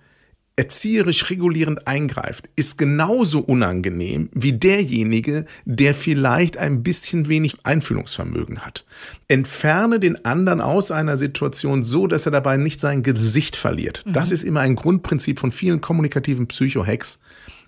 erzieherisch 0.57 1.29
regulierend 1.29 1.87
eingreift, 1.87 2.49
ist 2.57 2.77
genauso 2.77 3.39
unangenehm 3.39 4.29
wie 4.33 4.51
derjenige, 4.51 5.45
der 5.63 5.95
vielleicht 5.95 6.57
ein 6.57 6.83
bisschen 6.83 7.29
wenig 7.29 7.55
Einfühlungsvermögen 7.63 8.65
hat. 8.65 8.83
Entferne 9.29 10.01
den 10.01 10.25
anderen 10.25 10.59
aus 10.59 10.91
einer 10.91 11.15
Situation 11.15 11.85
so, 11.85 12.07
dass 12.07 12.25
er 12.25 12.33
dabei 12.33 12.57
nicht 12.57 12.81
sein 12.81 13.01
Gesicht 13.01 13.55
verliert. 13.55 14.03
Mhm. 14.05 14.11
Das 14.11 14.31
ist 14.31 14.43
immer 14.43 14.59
ein 14.59 14.75
Grundprinzip 14.75 15.39
von 15.39 15.53
vielen 15.53 15.79
kommunikativen 15.79 16.47
Psychohacks. 16.47 17.19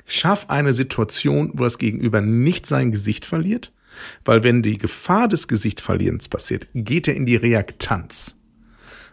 Schaff 0.05 0.49
eine 0.49 0.73
Situation, 0.73 1.51
wo 1.53 1.63
das 1.63 1.77
Gegenüber 1.77 2.21
nicht 2.21 2.65
sein 2.65 2.91
Gesicht 2.91 3.25
verliert, 3.25 3.71
weil 4.23 4.43
wenn 4.43 4.61
die 4.61 4.77
Gefahr 4.77 5.27
des 5.27 5.47
Gesichtverlierens 5.47 6.29
passiert, 6.29 6.67
geht 6.73 7.07
er 7.07 7.15
in 7.15 7.25
die 7.25 7.35
Reaktanz. 7.35 8.37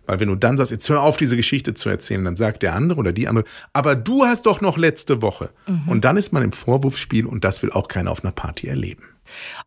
Weil 0.06 0.18
wenn 0.18 0.28
du 0.28 0.34
dann 0.34 0.56
sagst, 0.56 0.72
jetzt 0.72 0.88
hör 0.88 1.00
auf, 1.00 1.16
diese 1.16 1.36
Geschichte 1.36 1.74
zu 1.74 1.88
erzählen, 1.88 2.24
dann 2.24 2.36
sagt 2.36 2.62
der 2.62 2.74
andere 2.74 2.98
oder 2.98 3.12
die 3.12 3.28
andere, 3.28 3.44
aber 3.72 3.94
du 3.94 4.24
hast 4.24 4.46
doch 4.46 4.60
noch 4.60 4.76
letzte 4.76 5.22
Woche. 5.22 5.50
Mhm. 5.66 5.88
Und 5.88 6.04
dann 6.04 6.16
ist 6.16 6.32
man 6.32 6.42
im 6.42 6.52
Vorwurfsspiel 6.52 7.24
und 7.24 7.44
das 7.44 7.62
will 7.62 7.70
auch 7.70 7.88
keiner 7.88 8.10
auf 8.10 8.24
einer 8.24 8.32
Party 8.32 8.66
erleben. 8.66 9.04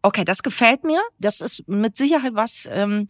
Okay, 0.02 0.26
das 0.26 0.44
gefällt 0.44 0.84
mir. 0.84 1.02
Das 1.20 1.40
ist 1.40 1.68
mit 1.68 1.96
Sicherheit 1.96 2.34
was, 2.36 2.68
ähm, 2.70 3.08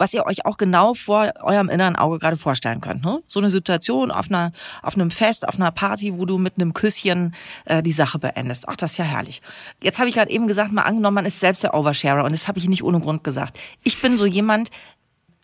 was 0.00 0.14
ihr 0.14 0.24
euch 0.26 0.46
auch 0.46 0.56
genau 0.56 0.94
vor 0.94 1.30
eurem 1.42 1.68
inneren 1.68 1.94
Auge 1.94 2.18
gerade 2.18 2.36
vorstellen 2.36 2.80
könnt. 2.80 3.04
Ne? 3.04 3.22
So 3.26 3.38
eine 3.38 3.50
Situation 3.50 4.10
auf 4.10 4.28
einer, 4.28 4.52
auf 4.82 4.94
einem 4.94 5.10
Fest, 5.10 5.46
auf 5.46 5.56
einer 5.56 5.70
Party, 5.70 6.18
wo 6.18 6.24
du 6.24 6.38
mit 6.38 6.56
einem 6.56 6.72
Küsschen 6.72 7.34
äh, 7.66 7.82
die 7.82 7.92
Sache 7.92 8.18
beendest. 8.18 8.68
Ach, 8.68 8.76
das 8.76 8.92
ist 8.92 8.98
ja 8.98 9.04
herrlich. 9.04 9.42
Jetzt 9.82 9.98
habe 9.98 10.08
ich 10.08 10.14
gerade 10.14 10.30
eben 10.30 10.48
gesagt, 10.48 10.72
mal 10.72 10.82
angenommen, 10.82 11.16
man 11.16 11.26
ist 11.26 11.38
selbst 11.38 11.62
der 11.62 11.74
Oversharer 11.74 12.24
und 12.24 12.32
das 12.32 12.48
habe 12.48 12.58
ich 12.58 12.68
nicht 12.68 12.82
ohne 12.82 13.00
Grund 13.00 13.22
gesagt. 13.22 13.58
Ich 13.84 14.00
bin 14.00 14.16
so 14.16 14.26
jemand, 14.26 14.70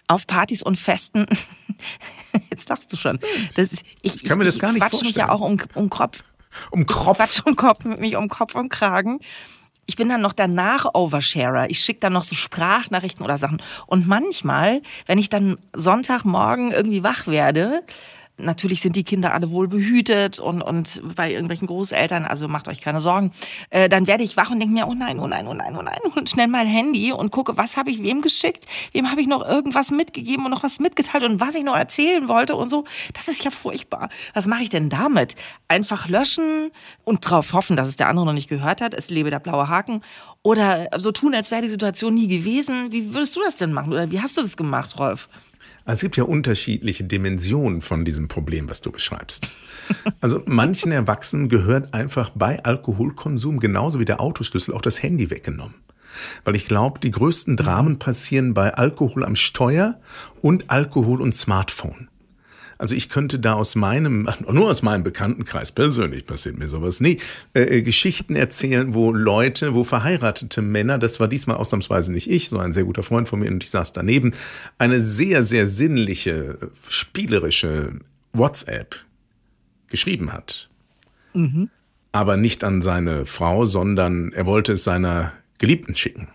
auf 0.08 0.26
Partys 0.26 0.62
und 0.62 0.76
Festen. 0.76 1.26
Jetzt 2.50 2.68
lachst 2.68 2.92
du 2.92 2.96
schon. 2.96 3.18
Das 3.54 3.72
ist, 3.72 3.82
ich, 4.02 4.16
ich 4.16 4.24
kann 4.24 4.38
mir 4.38 4.44
das 4.44 4.58
gar 4.58 4.72
nicht 4.72 4.80
vorstellen. 4.80 5.02
Ich 5.02 5.08
mich 5.08 5.16
ja 5.16 5.30
auch 5.30 5.40
um, 5.40 5.58
um 5.74 5.90
Kopf. 5.90 6.22
Um 6.70 6.86
Kopf? 6.86 7.18
Ich 7.24 7.44
um 7.44 7.56
Kopf, 7.56 7.84
mich 7.84 8.16
um 8.16 8.28
Kopf 8.28 8.54
und 8.54 8.68
Kragen. 8.68 9.20
Ich 9.86 9.96
bin 9.96 10.08
dann 10.08 10.20
noch 10.20 10.32
danach 10.32 10.94
Oversharer. 10.94 11.70
Ich 11.70 11.80
schicke 11.80 12.00
dann 12.00 12.12
noch 12.12 12.24
so 12.24 12.34
Sprachnachrichten 12.34 13.24
oder 13.24 13.38
Sachen. 13.38 13.62
Und 13.86 14.08
manchmal, 14.08 14.82
wenn 15.06 15.18
ich 15.18 15.28
dann 15.28 15.58
Sonntagmorgen 15.74 16.72
irgendwie 16.72 17.04
wach 17.04 17.26
werde, 17.28 17.82
Natürlich 18.38 18.82
sind 18.82 18.96
die 18.96 19.04
Kinder 19.04 19.32
alle 19.32 19.50
wohl 19.50 19.66
behütet 19.66 20.38
und, 20.38 20.60
und 20.60 21.00
bei 21.14 21.30
irgendwelchen 21.30 21.66
Großeltern, 21.66 22.26
also 22.26 22.48
macht 22.48 22.68
euch 22.68 22.80
keine 22.80 23.00
Sorgen. 23.00 23.30
Äh, 23.70 23.88
dann 23.88 24.06
werde 24.06 24.24
ich 24.24 24.36
wach 24.36 24.50
und 24.50 24.60
denke 24.60 24.74
mir, 24.74 24.86
oh 24.86 24.94
nein, 24.94 25.18
oh 25.18 25.26
nein, 25.26 25.46
oh 25.46 25.54
nein, 25.54 25.74
oh 25.76 25.82
nein, 25.82 25.98
und 26.16 26.28
schnell 26.28 26.48
mein 26.48 26.66
Handy 26.66 27.12
und 27.12 27.30
gucke, 27.30 27.56
was 27.56 27.76
habe 27.78 27.90
ich 27.90 28.02
wem 28.02 28.20
geschickt, 28.20 28.66
wem 28.92 29.10
habe 29.10 29.22
ich 29.22 29.26
noch 29.26 29.46
irgendwas 29.46 29.90
mitgegeben 29.90 30.44
und 30.44 30.50
noch 30.50 30.62
was 30.62 30.80
mitgeteilt 30.80 31.24
und 31.24 31.40
was 31.40 31.54
ich 31.54 31.64
noch 31.64 31.76
erzählen 31.76 32.28
wollte 32.28 32.56
und 32.56 32.68
so. 32.68 32.84
Das 33.14 33.28
ist 33.28 33.42
ja 33.42 33.50
furchtbar. 33.50 34.10
Was 34.34 34.46
mache 34.46 34.62
ich 34.62 34.68
denn 34.68 34.90
damit? 34.90 35.34
Einfach 35.68 36.08
löschen 36.08 36.70
und 37.04 37.24
darauf 37.24 37.54
hoffen, 37.54 37.76
dass 37.76 37.88
es 37.88 37.96
der 37.96 38.08
andere 38.08 38.26
noch 38.26 38.32
nicht 38.32 38.48
gehört 38.48 38.80
hat. 38.80 38.92
Es 38.92 39.08
lebe 39.08 39.30
der 39.30 39.40
blaue 39.40 39.68
Haken. 39.68 40.02
Oder 40.42 40.88
so 40.96 41.10
tun, 41.10 41.34
als 41.34 41.50
wäre 41.50 41.62
die 41.62 41.68
Situation 41.68 42.14
nie 42.14 42.28
gewesen. 42.28 42.92
Wie 42.92 43.14
würdest 43.14 43.34
du 43.34 43.40
das 43.40 43.56
denn 43.56 43.72
machen? 43.72 43.92
Oder 43.92 44.10
wie 44.10 44.20
hast 44.20 44.36
du 44.36 44.42
das 44.42 44.56
gemacht, 44.56 44.98
Rolf? 44.98 45.28
Also 45.86 45.98
es 45.98 46.02
gibt 46.02 46.16
ja 46.16 46.24
unterschiedliche 46.24 47.04
Dimensionen 47.04 47.80
von 47.80 48.04
diesem 48.04 48.26
Problem, 48.26 48.68
was 48.68 48.82
du 48.82 48.90
beschreibst. 48.90 49.48
Also 50.20 50.42
manchen 50.44 50.90
Erwachsenen 50.90 51.48
gehört 51.48 51.94
einfach 51.94 52.30
bei 52.34 52.62
Alkoholkonsum 52.64 53.60
genauso 53.60 54.00
wie 54.00 54.04
der 54.04 54.20
Autoschlüssel 54.20 54.74
auch 54.74 54.80
das 54.80 55.00
Handy 55.00 55.30
weggenommen. 55.30 55.76
Weil 56.44 56.56
ich 56.56 56.66
glaube, 56.66 56.98
die 56.98 57.12
größten 57.12 57.56
Dramen 57.56 58.00
passieren 58.00 58.52
bei 58.52 58.74
Alkohol 58.74 59.24
am 59.24 59.36
Steuer 59.36 60.00
und 60.42 60.70
Alkohol 60.70 61.22
und 61.22 61.34
Smartphone. 61.34 62.08
Also 62.78 62.94
ich 62.94 63.08
könnte 63.08 63.38
da 63.38 63.54
aus 63.54 63.74
meinem, 63.74 64.28
nur 64.50 64.70
aus 64.70 64.82
meinem 64.82 65.04
Bekanntenkreis 65.04 65.72
persönlich 65.72 66.26
passiert 66.26 66.58
mir 66.58 66.68
sowas 66.68 67.00
nie, 67.00 67.18
äh, 67.54 67.78
äh, 67.78 67.82
Geschichten 67.82 68.34
erzählen, 68.34 68.94
wo 68.94 69.12
Leute, 69.12 69.74
wo 69.74 69.84
verheiratete 69.84 70.62
Männer, 70.62 70.98
das 70.98 71.20
war 71.20 71.28
diesmal 71.28 71.56
ausnahmsweise 71.56 72.12
nicht 72.12 72.30
ich, 72.30 72.48
so 72.48 72.58
ein 72.58 72.72
sehr 72.72 72.84
guter 72.84 73.02
Freund 73.02 73.28
von 73.28 73.40
mir 73.40 73.50
und 73.50 73.62
ich 73.62 73.70
saß 73.70 73.92
daneben, 73.92 74.32
eine 74.78 75.00
sehr, 75.00 75.44
sehr 75.44 75.66
sinnliche, 75.66 76.58
spielerische 76.88 78.00
WhatsApp 78.32 78.96
geschrieben 79.88 80.32
hat. 80.32 80.68
Mhm. 81.34 81.70
Aber 82.12 82.36
nicht 82.36 82.64
an 82.64 82.82
seine 82.82 83.26
Frau, 83.26 83.64
sondern 83.64 84.32
er 84.32 84.46
wollte 84.46 84.72
es 84.72 84.84
seiner 84.84 85.32
Geliebten 85.58 85.94
schicken. 85.94 86.28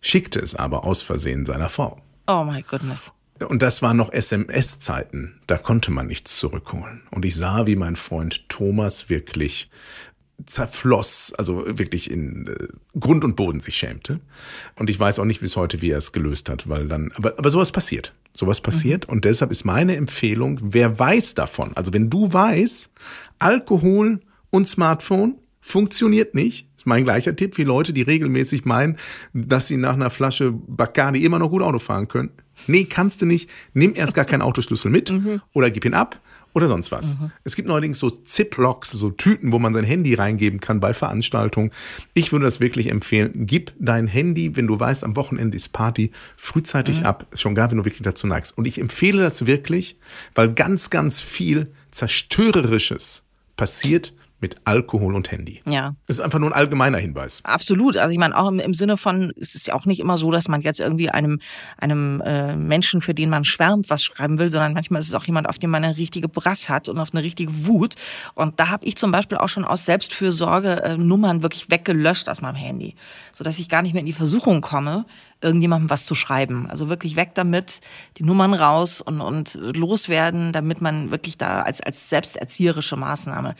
Schickte 0.00 0.40
es 0.40 0.54
aber 0.54 0.84
aus 0.84 1.02
Versehen 1.02 1.44
seiner 1.44 1.68
Frau. 1.68 2.02
Oh 2.26 2.44
my 2.44 2.62
goodness. 2.62 3.12
Und 3.48 3.62
das 3.62 3.82
waren 3.82 3.96
noch 3.96 4.12
SMS-Zeiten. 4.12 5.40
Da 5.46 5.58
konnte 5.58 5.90
man 5.90 6.06
nichts 6.06 6.36
zurückholen. 6.38 7.02
Und 7.10 7.24
ich 7.24 7.36
sah, 7.36 7.66
wie 7.66 7.76
mein 7.76 7.96
Freund 7.96 8.48
Thomas 8.48 9.08
wirklich 9.08 9.70
zerfloss, 10.46 11.32
also 11.36 11.64
wirklich 11.66 12.10
in 12.10 12.48
äh, 12.48 12.98
Grund 12.98 13.24
und 13.24 13.36
Boden 13.36 13.60
sich 13.60 13.76
schämte. 13.76 14.20
Und 14.76 14.90
ich 14.90 14.98
weiß 14.98 15.18
auch 15.18 15.24
nicht 15.24 15.40
bis 15.40 15.56
heute, 15.56 15.82
wie 15.82 15.90
er 15.90 15.98
es 15.98 16.12
gelöst 16.12 16.48
hat, 16.48 16.68
weil 16.68 16.88
dann, 16.88 17.12
aber, 17.14 17.38
aber 17.38 17.50
sowas 17.50 17.72
passiert. 17.72 18.14
Sowas 18.34 18.60
passiert. 18.60 19.08
Und 19.08 19.24
deshalb 19.24 19.50
ist 19.50 19.64
meine 19.64 19.94
Empfehlung, 19.96 20.58
wer 20.62 20.98
weiß 20.98 21.34
davon, 21.34 21.76
also 21.76 21.92
wenn 21.92 22.08
du 22.08 22.32
weißt, 22.32 22.90
Alkohol 23.38 24.20
und 24.50 24.66
Smartphone 24.66 25.36
funktioniert 25.60 26.34
nicht, 26.34 26.66
ist 26.76 26.86
mein 26.86 27.04
gleicher 27.04 27.36
Tipp 27.36 27.54
für 27.54 27.62
Leute, 27.62 27.92
die 27.92 28.02
regelmäßig 28.02 28.64
meinen, 28.64 28.96
dass 29.34 29.68
sie 29.68 29.76
nach 29.76 29.94
einer 29.94 30.10
Flasche 30.10 30.50
Bacardi 30.50 31.24
immer 31.24 31.38
noch 31.38 31.50
gut 31.50 31.62
Auto 31.62 31.78
fahren 31.78 32.08
können. 32.08 32.30
Nee, 32.66 32.84
kannst 32.84 33.22
du 33.22 33.26
nicht. 33.26 33.48
Nimm 33.74 33.94
erst 33.94 34.14
gar 34.14 34.24
keinen 34.24 34.42
Autoschlüssel 34.42 34.90
mit 34.90 35.10
mhm. 35.10 35.40
oder 35.52 35.70
gib 35.70 35.84
ihn 35.84 35.94
ab 35.94 36.20
oder 36.54 36.68
sonst 36.68 36.92
was. 36.92 37.18
Mhm. 37.18 37.32
Es 37.44 37.56
gibt 37.56 37.68
neuerdings 37.68 37.98
so 37.98 38.10
Ziplocks, 38.10 38.90
so 38.90 39.10
Tüten, 39.10 39.52
wo 39.52 39.58
man 39.58 39.72
sein 39.74 39.84
Handy 39.84 40.14
reingeben 40.14 40.60
kann 40.60 40.80
bei 40.80 40.92
Veranstaltungen. 40.92 41.70
Ich 42.14 42.32
würde 42.32 42.44
das 42.44 42.60
wirklich 42.60 42.88
empfehlen. 42.88 43.46
Gib 43.46 43.72
dein 43.78 44.06
Handy, 44.06 44.54
wenn 44.56 44.66
du 44.66 44.78
weißt, 44.78 45.04
am 45.04 45.16
Wochenende 45.16 45.56
ist 45.56 45.70
Party, 45.72 46.10
frühzeitig 46.36 47.00
mhm. 47.00 47.06
ab. 47.06 47.26
Ist 47.30 47.40
schon 47.40 47.54
gar, 47.54 47.70
wenn 47.70 47.78
du 47.78 47.84
wirklich 47.84 48.02
dazu 48.02 48.26
neigst. 48.26 48.56
Und 48.56 48.66
ich 48.66 48.78
empfehle 48.78 49.22
das 49.22 49.46
wirklich, 49.46 49.96
weil 50.34 50.52
ganz, 50.52 50.90
ganz 50.90 51.20
viel 51.20 51.72
Zerstörerisches 51.90 53.24
passiert, 53.56 54.14
mit 54.42 54.56
Alkohol 54.64 55.14
und 55.14 55.30
Handy. 55.30 55.62
Ja. 55.66 55.94
Das 56.06 56.18
ist 56.18 56.20
einfach 56.20 56.40
nur 56.40 56.50
ein 56.50 56.52
allgemeiner 56.52 56.98
Hinweis. 56.98 57.40
Absolut. 57.44 57.96
Also 57.96 58.12
ich 58.12 58.18
meine 58.18 58.36
auch 58.36 58.48
im, 58.48 58.58
im 58.58 58.74
Sinne 58.74 58.96
von, 58.96 59.32
es 59.40 59.54
ist 59.54 59.68
ja 59.68 59.74
auch 59.74 59.86
nicht 59.86 60.00
immer 60.00 60.16
so, 60.16 60.30
dass 60.32 60.48
man 60.48 60.60
jetzt 60.60 60.80
irgendwie 60.80 61.10
einem 61.10 61.38
einem 61.78 62.20
äh, 62.20 62.56
Menschen, 62.56 63.00
für 63.00 63.14
den 63.14 63.30
man 63.30 63.44
schwärmt, 63.44 63.88
was 63.88 64.02
schreiben 64.02 64.38
will, 64.38 64.50
sondern 64.50 64.74
manchmal 64.74 65.00
ist 65.00 65.08
es 65.08 65.14
auch 65.14 65.24
jemand, 65.24 65.48
auf 65.48 65.58
den 65.58 65.70
man 65.70 65.84
eine 65.84 65.96
richtige 65.96 66.28
Brass 66.28 66.68
hat 66.68 66.88
und 66.88 66.98
auf 66.98 67.14
eine 67.14 67.22
richtige 67.22 67.66
Wut. 67.66 67.94
Und 68.34 68.58
da 68.58 68.68
habe 68.68 68.84
ich 68.84 68.96
zum 68.96 69.12
Beispiel 69.12 69.38
auch 69.38 69.48
schon 69.48 69.64
aus 69.64 69.86
Selbstfürsorge 69.86 70.82
äh, 70.82 70.98
Nummern 70.98 71.42
wirklich 71.42 71.70
weggelöscht 71.70 72.28
aus 72.28 72.40
meinem 72.40 72.56
Handy, 72.56 72.96
so 73.32 73.44
dass 73.44 73.60
ich 73.60 73.68
gar 73.68 73.82
nicht 73.82 73.92
mehr 73.92 74.00
in 74.00 74.06
die 74.06 74.12
Versuchung 74.12 74.60
komme, 74.60 75.06
irgendjemandem 75.40 75.90
was 75.90 76.04
zu 76.04 76.14
schreiben. 76.16 76.68
Also 76.68 76.88
wirklich 76.88 77.14
weg 77.14 77.30
damit, 77.34 77.80
die 78.18 78.24
Nummern 78.24 78.54
raus 78.54 79.00
und, 79.00 79.20
und 79.20 79.54
loswerden, 79.54 80.52
damit 80.52 80.80
man 80.80 81.12
wirklich 81.12 81.38
da 81.38 81.62
als, 81.62 81.80
als 81.80 82.08
selbsterzieherische 82.10 82.96
Maßnahme 82.96 83.54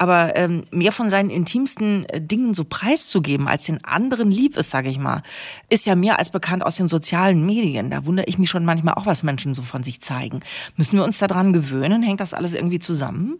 aber 0.00 0.34
ähm, 0.34 0.62
mehr 0.70 0.92
von 0.92 1.10
seinen 1.10 1.28
intimsten 1.28 2.06
äh, 2.06 2.22
Dingen 2.22 2.54
so 2.54 2.64
preiszugeben, 2.64 3.46
als 3.46 3.64
den 3.64 3.84
anderen 3.84 4.30
lieb 4.30 4.56
ist, 4.56 4.70
sage 4.70 4.88
ich 4.88 4.98
mal, 4.98 5.22
ist 5.68 5.84
ja 5.84 5.94
mehr 5.94 6.18
als 6.18 6.30
bekannt 6.30 6.64
aus 6.64 6.76
den 6.76 6.88
sozialen 6.88 7.44
Medien. 7.44 7.90
Da 7.90 8.06
wundere 8.06 8.24
ich 8.26 8.38
mich 8.38 8.48
schon 8.48 8.64
manchmal 8.64 8.94
auch, 8.94 9.04
was 9.04 9.22
Menschen 9.22 9.52
so 9.52 9.60
von 9.60 9.82
sich 9.82 10.00
zeigen. 10.00 10.40
Müssen 10.76 10.96
wir 10.96 11.04
uns 11.04 11.18
daran 11.18 11.52
gewöhnen? 11.52 12.02
Hängt 12.02 12.20
das 12.20 12.32
alles 12.32 12.54
irgendwie 12.54 12.78
zusammen? 12.78 13.36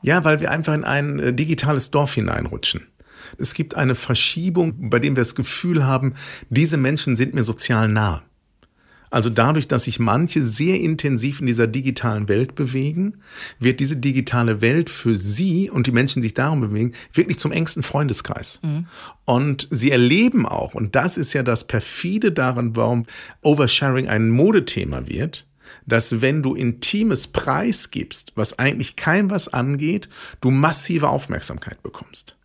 Ja, 0.00 0.24
weil 0.24 0.40
wir 0.40 0.52
einfach 0.52 0.72
in 0.72 0.84
ein 0.84 1.18
äh, 1.18 1.34
digitales 1.34 1.90
Dorf 1.90 2.14
hineinrutschen. 2.14 2.86
Es 3.36 3.52
gibt 3.52 3.74
eine 3.74 3.96
Verschiebung, 3.96 4.90
bei 4.90 5.00
dem 5.00 5.16
wir 5.16 5.22
das 5.22 5.34
Gefühl 5.34 5.84
haben, 5.84 6.14
diese 6.48 6.76
Menschen 6.76 7.16
sind 7.16 7.34
mir 7.34 7.42
sozial 7.42 7.88
nah. 7.88 8.22
Also 9.10 9.30
dadurch, 9.30 9.68
dass 9.68 9.84
sich 9.84 9.98
manche 9.98 10.42
sehr 10.42 10.80
intensiv 10.80 11.40
in 11.40 11.46
dieser 11.46 11.66
digitalen 11.66 12.28
Welt 12.28 12.54
bewegen, 12.54 13.18
wird 13.58 13.80
diese 13.80 13.96
digitale 13.96 14.60
Welt 14.60 14.90
für 14.90 15.16
sie 15.16 15.70
und 15.70 15.86
die 15.86 15.92
Menschen, 15.92 16.20
die 16.20 16.28
sich 16.28 16.34
darum 16.34 16.60
bewegen, 16.60 16.92
wirklich 17.12 17.38
zum 17.38 17.52
engsten 17.52 17.82
Freundeskreis. 17.82 18.60
Mhm. 18.62 18.86
Und 19.24 19.68
sie 19.70 19.90
erleben 19.90 20.46
auch, 20.46 20.74
und 20.74 20.94
das 20.94 21.16
ist 21.16 21.32
ja 21.32 21.42
das 21.42 21.66
perfide 21.66 22.32
daran, 22.32 22.76
warum 22.76 23.06
Oversharing 23.42 24.08
ein 24.08 24.30
Modethema 24.30 25.06
wird, 25.06 25.46
dass 25.86 26.20
wenn 26.20 26.42
du 26.42 26.54
intimes 26.54 27.26
Preis 27.26 27.90
gibst, 27.90 28.32
was 28.34 28.58
eigentlich 28.58 28.96
kein 28.96 29.30
was 29.30 29.48
angeht, 29.48 30.08
du 30.40 30.50
massive 30.50 31.08
Aufmerksamkeit 31.08 31.82
bekommst 31.82 32.37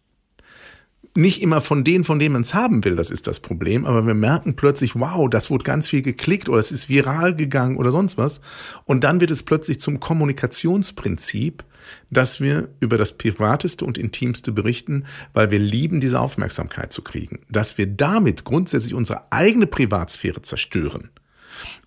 nicht 1.16 1.42
immer 1.42 1.62
von 1.62 1.84
denen, 1.84 2.04
von 2.04 2.20
denen 2.20 2.34
man 2.34 2.42
es 2.42 2.54
haben 2.54 2.84
will, 2.84 2.96
das 2.96 3.12
ist 3.12 3.28
das 3.28 3.40
Problem, 3.40 3.86
aber 3.86 4.06
wir 4.06 4.16
merken 4.16 4.56
plötzlich, 4.56 4.96
wow, 4.96 5.30
das 5.30 5.52
wurde 5.52 5.64
ganz 5.64 5.88
viel 5.88 6.02
geklickt 6.02 6.50
oder 6.50 6.60
es 6.60 6.72
ist 6.72 6.90
viral 6.90 7.36
gegangen 7.36 7.78
oder 7.78 7.92
sonst 7.92 8.18
was. 8.18 8.42
Und 8.86 9.04
dann 9.04 9.22
wird 9.22 9.32
es 9.32 9.44
plötzlich 9.44 9.80
zum 9.80 10.00
Kommunikationsprinzip, 10.00 11.64
dass 12.10 12.42
wir 12.42 12.70
über 12.80 12.98
das 12.98 13.14
Privateste 13.14 13.86
und 13.86 13.98
Intimste 13.98 14.52
berichten, 14.52 15.06
weil 15.34 15.52
wir 15.52 15.60
lieben, 15.60 16.00
diese 16.00 16.20
Aufmerksamkeit 16.20 16.92
zu 16.94 17.02
kriegen. 17.04 17.42
Dass 17.50 17.78
wir 17.78 17.88
damit 17.88 18.44
grundsätzlich 18.44 18.94
unsere 18.94 19.32
eigene 19.32 19.68
Privatsphäre 19.68 20.42
zerstören 20.42 21.10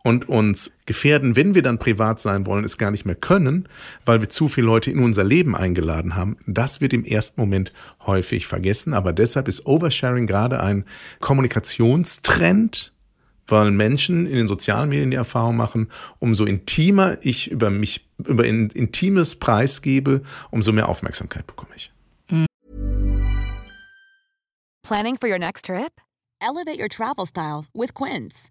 und 0.02 0.28
uns 0.28 0.72
gefährden, 0.86 1.36
wenn 1.36 1.54
wir 1.54 1.62
dann 1.62 1.78
privat 1.78 2.20
sein 2.20 2.46
wollen, 2.46 2.64
es 2.64 2.78
gar 2.78 2.90
nicht 2.90 3.04
mehr 3.04 3.14
können, 3.14 3.68
weil 4.04 4.20
wir 4.20 4.28
zu 4.28 4.48
viele 4.48 4.66
Leute 4.66 4.90
in 4.90 5.00
unser 5.00 5.24
Leben 5.24 5.56
eingeladen 5.56 6.14
haben. 6.14 6.36
Das 6.46 6.80
wird 6.80 6.92
im 6.92 7.04
ersten 7.04 7.40
Moment 7.40 7.72
häufig 8.04 8.46
vergessen. 8.46 8.94
Aber 8.94 9.12
deshalb 9.12 9.48
ist 9.48 9.66
Oversharing 9.66 10.26
gerade 10.26 10.60
ein 10.60 10.84
Kommunikationstrend, 11.20 12.92
weil 13.46 13.70
Menschen 13.70 14.26
in 14.26 14.36
den 14.36 14.46
sozialen 14.46 14.88
Medien 14.88 15.10
die 15.10 15.16
Erfahrung 15.16 15.56
machen, 15.56 15.88
umso 16.18 16.44
intimer 16.44 17.18
ich 17.22 17.50
über 17.50 17.70
mich, 17.70 18.08
über 18.24 18.44
ein 18.44 18.70
intimes 18.70 19.36
Preis 19.36 19.82
gebe, 19.82 20.22
umso 20.50 20.72
mehr 20.72 20.88
Aufmerksamkeit 20.88 21.46
bekomme 21.46 21.70
ich. 21.76 21.92
Planning 24.86 25.16
for 25.16 25.28
your 25.28 25.38
next 25.38 25.64
trip? 25.64 26.00
Elevate 26.40 26.78
your 26.78 26.88
travel 26.88 27.26
style 27.26 27.64
with 27.74 27.92
Quince. 27.92 28.50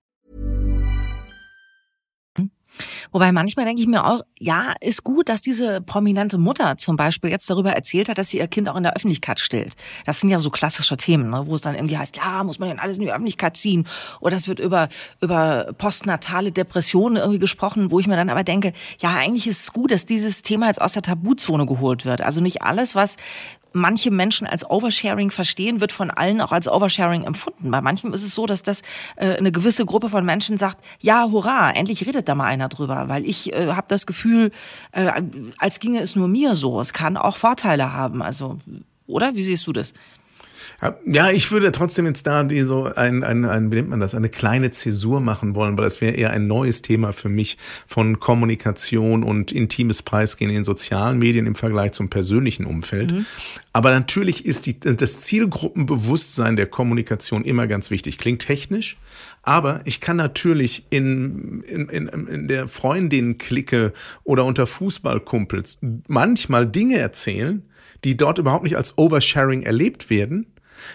Wobei 3.11 3.31
manchmal 3.31 3.65
denke 3.65 3.81
ich 3.81 3.87
mir 3.87 4.05
auch, 4.05 4.21
ja, 4.39 4.73
ist 4.81 5.03
gut, 5.03 5.29
dass 5.29 5.41
diese 5.41 5.81
prominente 5.81 6.37
Mutter 6.37 6.77
zum 6.77 6.95
Beispiel 6.95 7.29
jetzt 7.29 7.49
darüber 7.49 7.73
erzählt 7.73 8.09
hat, 8.09 8.17
dass 8.17 8.29
sie 8.29 8.39
ihr 8.39 8.47
Kind 8.47 8.69
auch 8.69 8.75
in 8.75 8.83
der 8.83 8.95
Öffentlichkeit 8.95 9.39
stillt. 9.39 9.75
Das 10.05 10.19
sind 10.19 10.29
ja 10.29 10.39
so 10.39 10.49
klassische 10.49 10.97
Themen, 10.97 11.29
ne, 11.29 11.43
wo 11.45 11.55
es 11.55 11.61
dann 11.61 11.75
irgendwie 11.75 11.97
heißt, 11.97 12.17
ja, 12.17 12.43
muss 12.43 12.59
man 12.59 12.69
denn 12.69 12.79
alles 12.79 12.97
in 12.97 13.03
die 13.03 13.11
Öffentlichkeit 13.11 13.57
ziehen? 13.57 13.87
Oder 14.19 14.35
es 14.37 14.47
wird 14.47 14.59
über, 14.59 14.89
über 15.21 15.73
postnatale 15.77 16.51
Depressionen 16.51 17.17
irgendwie 17.17 17.39
gesprochen, 17.39 17.91
wo 17.91 17.99
ich 17.99 18.07
mir 18.07 18.15
dann 18.15 18.29
aber 18.29 18.43
denke, 18.43 18.73
ja, 18.99 19.15
eigentlich 19.15 19.47
ist 19.47 19.61
es 19.61 19.73
gut, 19.73 19.91
dass 19.91 20.05
dieses 20.05 20.41
Thema 20.41 20.67
jetzt 20.67 20.81
aus 20.81 20.93
der 20.93 21.01
Tabuzone 21.01 21.65
geholt 21.65 22.05
wird. 22.05 22.21
Also 22.21 22.41
nicht 22.41 22.61
alles, 22.61 22.95
was 22.95 23.17
manche 23.73 24.11
Menschen 24.11 24.47
als 24.47 24.69
Oversharing 24.69 25.31
verstehen, 25.31 25.81
wird 25.81 25.91
von 25.91 26.11
allen 26.11 26.41
auch 26.41 26.51
als 26.51 26.67
Oversharing 26.67 27.23
empfunden. 27.23 27.71
Bei 27.71 27.81
manchem 27.81 28.13
ist 28.13 28.23
es 28.23 28.35
so, 28.35 28.45
dass 28.45 28.63
das 28.63 28.81
äh, 29.15 29.37
eine 29.37 29.51
gewisse 29.51 29.85
Gruppe 29.85 30.09
von 30.09 30.25
Menschen 30.25 30.57
sagt, 30.57 30.77
ja, 30.99 31.27
hurra, 31.29 31.71
endlich 31.71 32.05
redet 32.05 32.27
da 32.27 32.35
mal 32.35 32.45
einer 32.45 32.69
drüber, 32.69 33.07
weil 33.07 33.25
ich 33.25 33.53
äh, 33.53 33.73
habe 33.73 33.87
das 33.87 34.05
Gefühl, 34.05 34.51
äh, 34.91 35.11
als 35.57 35.79
ginge 35.79 35.99
es 35.99 36.15
nur 36.15 36.27
mir 36.27 36.55
so. 36.55 36.79
Es 36.81 36.93
kann 36.93 37.17
auch 37.17 37.37
Vorteile 37.37 37.93
haben. 37.93 38.21
Also, 38.21 38.59
oder? 39.07 39.35
Wie 39.35 39.43
siehst 39.43 39.65
du 39.67 39.73
das? 39.73 39.93
Ja, 41.05 41.29
ich 41.29 41.51
würde 41.51 41.71
trotzdem 41.71 42.05
jetzt 42.05 42.25
da 42.27 42.43
die 42.43 42.61
so 42.61 42.85
ein, 42.85 43.23
ein, 43.23 43.45
ein, 43.45 43.71
wie 43.71 43.75
nennt 43.75 43.89
man 43.89 43.99
das, 43.99 44.15
eine 44.15 44.29
kleine 44.29 44.71
Zäsur 44.71 45.19
machen 45.19 45.55
wollen, 45.55 45.77
weil 45.77 45.83
das 45.83 46.01
wäre 46.01 46.13
eher 46.13 46.31
ein 46.31 46.47
neues 46.47 46.81
Thema 46.81 47.13
für 47.13 47.29
mich 47.29 47.57
von 47.85 48.19
Kommunikation 48.19 49.23
und 49.23 49.51
intimes 49.51 50.01
Preisgehen 50.01 50.49
in 50.49 50.57
den 50.57 50.63
sozialen 50.63 51.19
Medien 51.19 51.45
im 51.45 51.55
Vergleich 51.55 51.91
zum 51.91 52.09
persönlichen 52.09 52.65
Umfeld. 52.65 53.11
Mhm. 53.11 53.25
Aber 53.73 53.91
natürlich 53.91 54.45
ist 54.45 54.65
die, 54.65 54.79
das 54.79 55.21
Zielgruppenbewusstsein 55.21 56.55
der 56.55 56.67
Kommunikation 56.67 57.45
immer 57.45 57.67
ganz 57.67 57.91
wichtig. 57.91 58.17
Klingt 58.17 58.41
technisch, 58.41 58.97
aber 59.43 59.81
ich 59.85 60.01
kann 60.01 60.17
natürlich 60.17 60.85
in, 60.89 61.61
in, 61.63 61.89
in, 61.89 62.07
in 62.07 62.47
der 62.47 62.67
Freundinnen-Clique 62.67 63.93
oder 64.23 64.45
unter 64.45 64.65
Fußballkumpels 64.65 65.79
manchmal 66.07 66.67
Dinge 66.67 66.97
erzählen, 66.97 67.63
die 68.03 68.17
dort 68.17 68.37
überhaupt 68.37 68.63
nicht 68.63 68.77
als 68.77 68.97
Oversharing 68.97 69.63
erlebt 69.63 70.09
werden, 70.09 70.47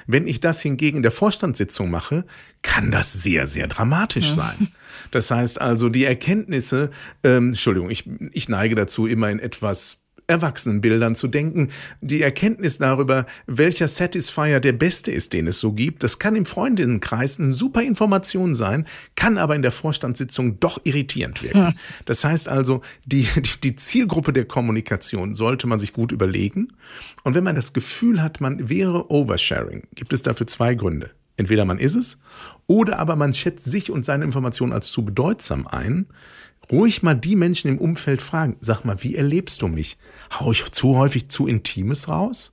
wenn 0.06 0.26
ich 0.26 0.40
das 0.40 0.60
hingegen 0.62 0.98
in 0.98 1.02
der 1.02 1.12
Vorstandssitzung 1.12 1.90
mache, 1.90 2.24
kann 2.62 2.90
das 2.90 3.12
sehr, 3.12 3.46
sehr 3.46 3.68
dramatisch 3.68 4.32
sein. 4.32 4.68
Das 5.10 5.30
heißt 5.30 5.60
also, 5.60 5.88
die 5.88 6.04
Erkenntnisse, 6.04 6.90
ähm, 7.22 7.48
Entschuldigung, 7.48 7.90
ich, 7.90 8.08
ich 8.32 8.48
neige 8.48 8.74
dazu, 8.74 9.06
immer 9.06 9.30
in 9.30 9.38
etwas 9.38 10.05
Erwachsenenbildern 10.26 11.14
zu 11.14 11.28
denken. 11.28 11.68
Die 12.00 12.22
Erkenntnis 12.22 12.78
darüber, 12.78 13.26
welcher 13.46 13.88
Satisfier 13.88 14.60
der 14.60 14.72
beste 14.72 15.12
ist, 15.12 15.32
den 15.32 15.46
es 15.46 15.60
so 15.60 15.72
gibt, 15.72 16.02
das 16.02 16.18
kann 16.18 16.36
im 16.36 16.46
Freundinnenkreis 16.46 17.38
eine 17.38 17.54
super 17.54 17.82
Information 17.82 18.54
sein, 18.54 18.86
kann 19.14 19.38
aber 19.38 19.54
in 19.54 19.62
der 19.62 19.72
Vorstandssitzung 19.72 20.60
doch 20.60 20.80
irritierend 20.84 21.42
wirken. 21.42 21.74
Das 22.04 22.24
heißt 22.24 22.48
also, 22.48 22.82
die, 23.04 23.26
die 23.62 23.76
Zielgruppe 23.76 24.32
der 24.32 24.44
Kommunikation 24.44 25.34
sollte 25.34 25.66
man 25.66 25.78
sich 25.78 25.92
gut 25.92 26.12
überlegen. 26.12 26.72
Und 27.24 27.34
wenn 27.34 27.44
man 27.44 27.56
das 27.56 27.72
Gefühl 27.72 28.22
hat, 28.22 28.40
man 28.40 28.68
wäre 28.68 29.10
Oversharing, 29.10 29.84
gibt 29.94 30.12
es 30.12 30.22
dafür 30.22 30.46
zwei 30.46 30.74
Gründe. 30.74 31.10
Entweder 31.36 31.66
man 31.66 31.78
ist 31.78 31.94
es, 31.94 32.18
oder 32.66 32.98
aber 32.98 33.14
man 33.14 33.34
schätzt 33.34 33.64
sich 33.64 33.90
und 33.90 34.04
seine 34.04 34.24
Informationen 34.24 34.72
als 34.72 34.90
zu 34.90 35.04
bedeutsam 35.04 35.66
ein 35.66 36.06
ruhig 36.70 37.02
mal 37.02 37.14
die 37.14 37.36
Menschen 37.36 37.68
im 37.68 37.78
Umfeld 37.78 38.22
fragen, 38.22 38.56
sag 38.60 38.84
mal, 38.84 39.02
wie 39.02 39.14
erlebst 39.14 39.62
du 39.62 39.68
mich? 39.68 39.98
Hau 40.38 40.52
ich 40.52 40.64
zu 40.70 40.96
häufig 40.96 41.28
zu 41.28 41.46
Intimes 41.46 42.08
raus? 42.08 42.52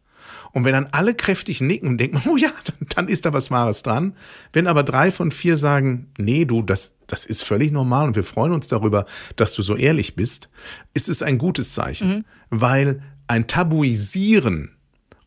Und 0.51 0.65
wenn 0.65 0.73
dann 0.73 0.87
alle 0.91 1.15
kräftig 1.15 1.61
nicken 1.61 1.89
und 1.89 1.97
denken, 1.97 2.21
oh 2.29 2.37
ja, 2.37 2.51
dann, 2.95 3.07
ist 3.07 3.25
da 3.25 3.33
was 3.33 3.51
Wahres 3.51 3.83
dran. 3.83 4.15
Wenn 4.53 4.67
aber 4.67 4.83
drei 4.83 5.11
von 5.11 5.31
vier 5.31 5.57
sagen, 5.57 6.11
nee, 6.17 6.45
du, 6.45 6.61
das, 6.61 6.97
das 7.07 7.25
ist 7.25 7.43
völlig 7.43 7.71
normal 7.71 8.07
und 8.07 8.15
wir 8.15 8.23
freuen 8.23 8.53
uns 8.53 8.67
darüber, 8.67 9.05
dass 9.35 9.53
du 9.53 9.61
so 9.61 9.75
ehrlich 9.75 10.15
bist, 10.15 10.49
ist 10.93 11.09
es 11.09 11.23
ein 11.23 11.37
gutes 11.37 11.73
Zeichen. 11.73 12.09
Mhm. 12.09 12.25
Weil 12.49 13.01
ein 13.27 13.47
Tabuisieren 13.47 14.77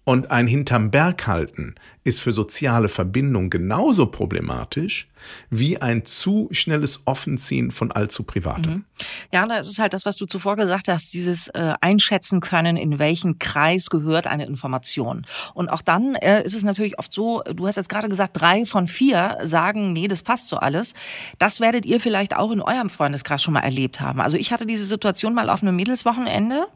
und 0.07 0.31
ein 0.31 0.47
hinterm 0.47 0.93
Berg 0.93 1.27
halten 1.27 1.75
ist 2.05 2.21
für 2.21 2.33
soziale 2.33 2.87
Verbindung 2.87 3.51
genauso 3.51 4.07
problematisch 4.07 5.09
wie 5.51 5.79
ein 5.83 6.05
zu 6.05 6.47
schnelles 6.53 7.03
Offenziehen 7.07 7.73
von 7.73 7.91
allzu 7.91 8.23
Privatem. 8.23 8.73
Mhm. 8.73 8.85
Ja, 9.33 9.45
das 9.49 9.67
ist 9.67 9.81
halt 9.81 9.95
das, 9.95 10.07
was 10.07 10.17
du 10.17 10.27
zuvor 10.27 10.55
gesagt 10.55 10.87
hast, 10.87 11.13
dieses 11.13 11.49
äh, 11.49 11.75
Einschätzen 11.81 12.41
können, 12.41 12.77
in 12.77 13.01
welchen 13.01 13.41
Kreis 13.41 13.91
gehört 13.91 14.29
eine 14.29 14.47
Information. 14.47 15.27
Und 15.55 15.71
auch 15.71 15.83
dann 15.83 16.15
äh, 16.15 16.45
ist 16.45 16.55
es 16.55 16.63
natürlich 16.63 17.01
oft 17.01 17.13
so, 17.13 17.43
du 17.43 17.67
hast 17.67 17.75
jetzt 17.75 17.89
gerade 17.89 18.09
gesagt, 18.09 18.41
drei 18.41 18.65
von 18.65 18.87
vier 18.87 19.39
sagen, 19.43 19.93
nee, 19.93 20.07
das 20.07 20.23
passt 20.23 20.49
so 20.49 20.59
alles. 20.59 20.95
Das 21.41 21.59
werdet 21.59 21.85
ihr 21.85 21.99
vielleicht 21.99 22.37
auch 22.37 22.53
in 22.53 22.63
eurem 22.63 22.91
Freundeskreis 22.91 23.43
schon 23.43 23.55
mal 23.55 23.65
erlebt 23.65 24.01
haben. 24.01 24.21
Also 24.21 24.37
ich 24.37 24.53
hatte 24.53 24.67
diese 24.67 24.85
Situation 24.85 25.35
mal 25.35 25.51
auf 25.51 25.63
einem 25.63 25.75
Mädelswochenende 25.75 26.69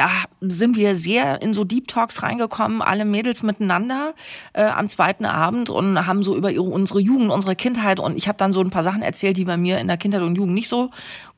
da 0.00 0.08
sind 0.40 0.78
wir 0.78 0.96
sehr 0.96 1.42
in 1.42 1.52
so 1.52 1.62
Deep 1.62 1.86
Talks 1.86 2.22
reingekommen, 2.22 2.80
alle 2.80 3.04
Mädels 3.04 3.42
miteinander 3.42 4.14
äh, 4.54 4.64
am 4.64 4.88
zweiten 4.88 5.26
Abend 5.26 5.68
und 5.68 6.06
haben 6.06 6.22
so 6.22 6.34
über 6.34 6.50
ihre, 6.50 6.62
unsere 6.62 7.00
Jugend, 7.00 7.30
unsere 7.30 7.54
Kindheit 7.54 8.00
und 8.00 8.16
ich 8.16 8.26
habe 8.26 8.38
dann 8.38 8.50
so 8.50 8.62
ein 8.62 8.70
paar 8.70 8.82
Sachen 8.82 9.02
erzählt, 9.02 9.36
die 9.36 9.44
bei 9.44 9.58
mir 9.58 9.78
in 9.78 9.88
der 9.88 9.98
Kindheit 9.98 10.22
und 10.22 10.36
Jugend 10.36 10.54
nicht 10.54 10.68
so 10.68 10.90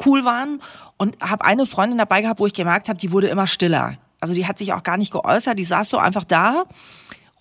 cool 0.07 0.25
waren 0.25 0.61
und 0.97 1.17
habe 1.21 1.45
eine 1.45 1.67
Freundin 1.67 1.99
dabei 1.99 2.23
gehabt, 2.23 2.39
wo 2.39 2.47
ich 2.47 2.55
gemerkt 2.55 2.89
habe, 2.89 3.01
die 3.01 3.11
wurde 3.11 3.27
immer 3.27 3.49
stiller. 3.49 3.97
Also 4.21 4.33
die 4.33 4.47
hat 4.47 4.59
sich 4.59 4.73
auch 4.73 4.85
gar 4.85 4.97
nicht 4.97 5.11
geäußert, 5.11 5.59
die 5.59 5.65
saß 5.65 5.91
so 5.91 5.99
einfach 5.99 6.23
da 6.23 6.67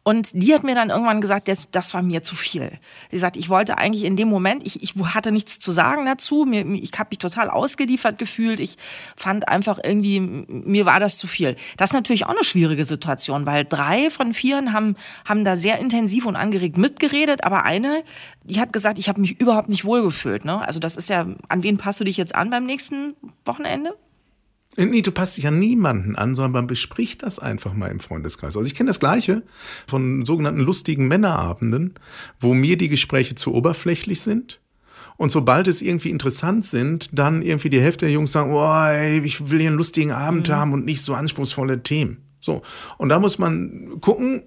und 0.03 0.31
die 0.33 0.53
hat 0.53 0.63
mir 0.63 0.73
dann 0.73 0.89
irgendwann 0.89 1.21
gesagt, 1.21 1.47
das, 1.47 1.69
das 1.69 1.93
war 1.93 2.01
mir 2.01 2.23
zu 2.23 2.35
viel. 2.35 2.71
Sie 3.11 3.19
sagt, 3.19 3.37
ich 3.37 3.49
wollte 3.49 3.77
eigentlich 3.77 4.03
in 4.03 4.15
dem 4.15 4.29
Moment, 4.29 4.65
ich, 4.65 4.81
ich 4.81 4.95
hatte 4.95 5.31
nichts 5.31 5.59
zu 5.59 5.71
sagen 5.71 6.05
dazu, 6.05 6.45
mir, 6.45 6.65
ich 6.65 6.91
habe 6.97 7.09
mich 7.11 7.19
total 7.19 7.51
ausgeliefert 7.51 8.17
gefühlt, 8.17 8.59
ich 8.59 8.77
fand 9.15 9.47
einfach 9.47 9.79
irgendwie, 9.83 10.19
mir 10.19 10.87
war 10.87 10.99
das 10.99 11.19
zu 11.19 11.27
viel. 11.27 11.55
Das 11.77 11.91
ist 11.91 11.93
natürlich 11.93 12.25
auch 12.25 12.31
eine 12.31 12.43
schwierige 12.43 12.83
Situation, 12.83 13.45
weil 13.45 13.63
drei 13.63 14.09
von 14.09 14.33
vieren 14.33 14.73
haben, 14.73 14.95
haben 15.23 15.45
da 15.45 15.55
sehr 15.55 15.77
intensiv 15.77 16.25
und 16.25 16.35
angeregt 16.35 16.77
mitgeredet, 16.77 17.43
aber 17.43 17.63
eine, 17.65 18.03
die 18.43 18.59
hat 18.59 18.73
gesagt, 18.73 18.97
ich 18.97 19.07
habe 19.07 19.21
mich 19.21 19.39
überhaupt 19.39 19.69
nicht 19.69 19.85
wohlgefühlt. 19.85 20.45
Ne? 20.45 20.65
Also 20.65 20.79
das 20.79 20.97
ist 20.97 21.09
ja, 21.09 21.27
an 21.47 21.63
wen 21.63 21.77
passt 21.77 21.99
du 21.99 22.05
dich 22.05 22.17
jetzt 22.17 22.33
an 22.33 22.49
beim 22.49 22.65
nächsten 22.65 23.15
Wochenende? 23.45 23.95
Nee, 24.77 25.01
du 25.01 25.11
passt 25.11 25.35
dich 25.35 25.47
an 25.47 25.59
niemanden 25.59 26.15
an, 26.15 26.33
sondern 26.33 26.53
man 26.53 26.67
bespricht 26.67 27.23
das 27.23 27.39
einfach 27.39 27.73
mal 27.73 27.91
im 27.91 27.99
Freundeskreis. 27.99 28.55
Also 28.55 28.65
ich 28.65 28.75
kenne 28.75 28.89
das 28.89 29.01
Gleiche 29.01 29.43
von 29.85 30.25
sogenannten 30.25 30.61
lustigen 30.61 31.07
Männerabenden, 31.07 31.95
wo 32.39 32.53
mir 32.53 32.77
die 32.77 32.87
Gespräche 32.87 33.35
zu 33.35 33.53
oberflächlich 33.53 34.21
sind. 34.21 34.61
Und 35.17 35.29
sobald 35.29 35.67
es 35.67 35.81
irgendwie 35.81 36.09
interessant 36.09 36.65
sind, 36.65 37.09
dann 37.11 37.41
irgendwie 37.41 37.69
die 37.69 37.81
Hälfte 37.81 38.05
der 38.05 38.13
Jungs 38.13 38.31
sagen, 38.31 38.53
oh, 38.53 38.87
ey, 38.87 39.19
ich 39.19 39.51
will 39.51 39.59
hier 39.59 39.69
einen 39.69 39.77
lustigen 39.77 40.11
Abend 40.11 40.47
mhm. 40.47 40.53
haben 40.53 40.73
und 40.73 40.85
nicht 40.85 41.01
so 41.01 41.13
anspruchsvolle 41.13 41.83
Themen. 41.83 42.23
So. 42.39 42.61
Und 42.97 43.09
da 43.09 43.19
muss 43.19 43.37
man 43.37 43.99
gucken, 43.99 44.43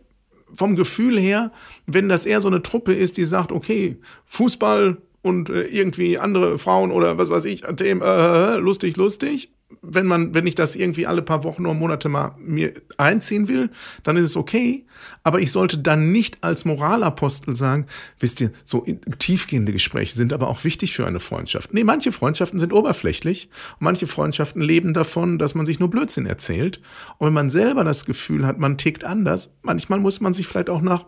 vom 0.53 0.77
Gefühl 0.77 1.19
her, 1.19 1.53
wenn 1.87 2.09
das 2.09 2.27
eher 2.27 2.41
so 2.41 2.49
eine 2.49 2.63
Truppe 2.63 2.95
ist, 2.95 3.17
die 3.19 3.25
sagt, 3.25 3.53
okay, 3.53 3.99
Fußball 4.25 4.99
und 5.23 5.49
äh, 5.49 5.63
irgendwie 5.63 6.19
andere 6.19 6.59
Frauen 6.59 6.93
oder 6.93 7.19
was 7.19 7.31
weiß 7.31 7.45
ich, 7.47 7.63
Themen, 7.77 8.03
äh, 8.03 8.57
lustig, 8.57 8.97
lustig, 8.97 9.53
wenn 9.83 10.07
man, 10.07 10.35
wenn 10.35 10.47
ich 10.47 10.55
das 10.55 10.77
irgendwie 10.77 11.07
alle 11.07 11.23
paar 11.23 11.45
Wochen 11.45 11.65
oder 11.67 11.75
Monate 11.75 12.09
mal 12.09 12.35
mir 12.39 12.73
einziehen 12.97 13.49
will, 13.49 13.71
dann 14.03 14.17
ist 14.17 14.31
es 14.31 14.37
okay. 14.37 14.87
Aber 15.23 15.41
ich 15.41 15.53
sollte 15.53 15.79
dann 15.79 16.13
nicht 16.13 16.43
als 16.43 16.65
Moralapostel 16.65 17.57
sagen, 17.57 17.87
wisst 18.19 18.41
ihr, 18.41 18.51
so 18.63 18.87
tiefgehende 19.19 19.73
Gespräche 19.73 20.15
sind 20.15 20.33
aber 20.33 20.49
auch 20.49 20.65
wichtig 20.65 20.95
für 20.95 21.07
eine 21.07 21.21
Freundschaft. 21.21 21.75
Nee, 21.75 21.85
manche 21.85 22.13
Freundschaften 22.13 22.59
sind 22.59 22.73
oberflächlich 22.73 23.49
und 23.79 23.85
manche 23.85 24.07
Freundschaften 24.07 24.63
leben 24.63 24.95
davon, 24.95 25.39
dass 25.39 25.55
man 25.55 25.67
sich 25.67 25.81
nur 25.81 25.91
Blödsinn 25.91 26.27
erzählt. 26.27 26.81
Und 27.19 27.29
wenn 27.29 27.35
man 27.35 27.51
selber 27.51 27.85
das 27.85 28.05
Gefühl 28.05 28.47
hat, 28.47 28.59
man 28.59 28.79
tickt 28.79 29.05
anders, 29.05 29.57
manchmal 29.63 30.01
muss 30.01 30.21
man 30.21 30.33
sich 30.33 30.47
vielleicht 30.47 30.71
auch 30.71 30.83
nach 30.83 31.07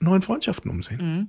neuen 0.00 0.22
Freundschaften 0.22 0.70
umsehen. 0.70 1.00
Mhm. 1.02 1.28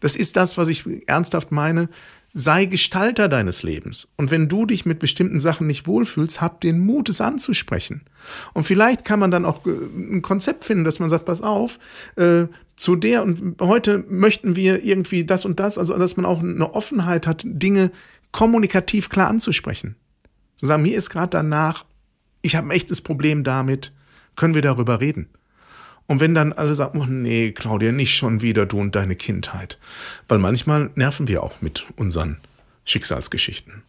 Das 0.00 0.16
ist 0.16 0.36
das, 0.36 0.56
was 0.56 0.68
ich 0.68 0.84
ernsthaft 1.06 1.52
meine 1.52 1.88
sei 2.34 2.64
Gestalter 2.64 3.28
deines 3.28 3.62
Lebens. 3.62 4.08
Und 4.16 4.30
wenn 4.30 4.48
du 4.48 4.64
dich 4.64 4.86
mit 4.86 4.98
bestimmten 4.98 5.38
Sachen 5.38 5.66
nicht 5.66 5.86
wohlfühlst, 5.86 6.40
hab 6.40 6.60
den 6.60 6.84
Mut, 6.84 7.08
es 7.08 7.20
anzusprechen. 7.20 8.02
Und 8.54 8.62
vielleicht 8.62 9.04
kann 9.04 9.20
man 9.20 9.30
dann 9.30 9.44
auch 9.44 9.66
äh, 9.66 9.70
ein 9.70 10.22
Konzept 10.22 10.64
finden, 10.64 10.84
dass 10.84 10.98
man 10.98 11.10
sagt, 11.10 11.26
pass 11.26 11.42
auf, 11.42 11.78
äh, 12.16 12.46
zu 12.76 12.96
der 12.96 13.22
und 13.22 13.60
heute 13.60 14.04
möchten 14.08 14.56
wir 14.56 14.82
irgendwie 14.82 15.24
das 15.24 15.44
und 15.44 15.60
das, 15.60 15.76
also 15.76 15.96
dass 15.96 16.16
man 16.16 16.24
auch 16.24 16.40
eine 16.40 16.74
Offenheit 16.74 17.26
hat, 17.26 17.42
Dinge 17.44 17.92
kommunikativ 18.32 19.10
klar 19.10 19.28
anzusprechen. 19.28 19.96
Zu 20.56 20.66
sagen, 20.66 20.82
mir 20.82 20.96
ist 20.96 21.10
gerade 21.10 21.30
danach, 21.30 21.84
ich 22.40 22.56
habe 22.56 22.68
ein 22.68 22.70
echtes 22.70 23.02
Problem 23.02 23.44
damit, 23.44 23.92
können 24.36 24.54
wir 24.54 24.62
darüber 24.62 25.00
reden. 25.00 25.28
Und 26.06 26.20
wenn 26.20 26.34
dann 26.34 26.52
alle 26.52 26.74
sagen, 26.74 27.00
oh 27.00 27.06
nee, 27.06 27.52
Claudia, 27.52 27.92
nicht 27.92 28.14
schon 28.14 28.42
wieder 28.42 28.66
du 28.66 28.78
und 28.78 28.94
deine 28.94 29.16
Kindheit. 29.16 29.78
Weil 30.28 30.38
manchmal 30.38 30.90
nerven 30.94 31.28
wir 31.28 31.42
auch 31.42 31.62
mit 31.62 31.86
unseren 31.96 32.38
Schicksalsgeschichten. 32.84 33.82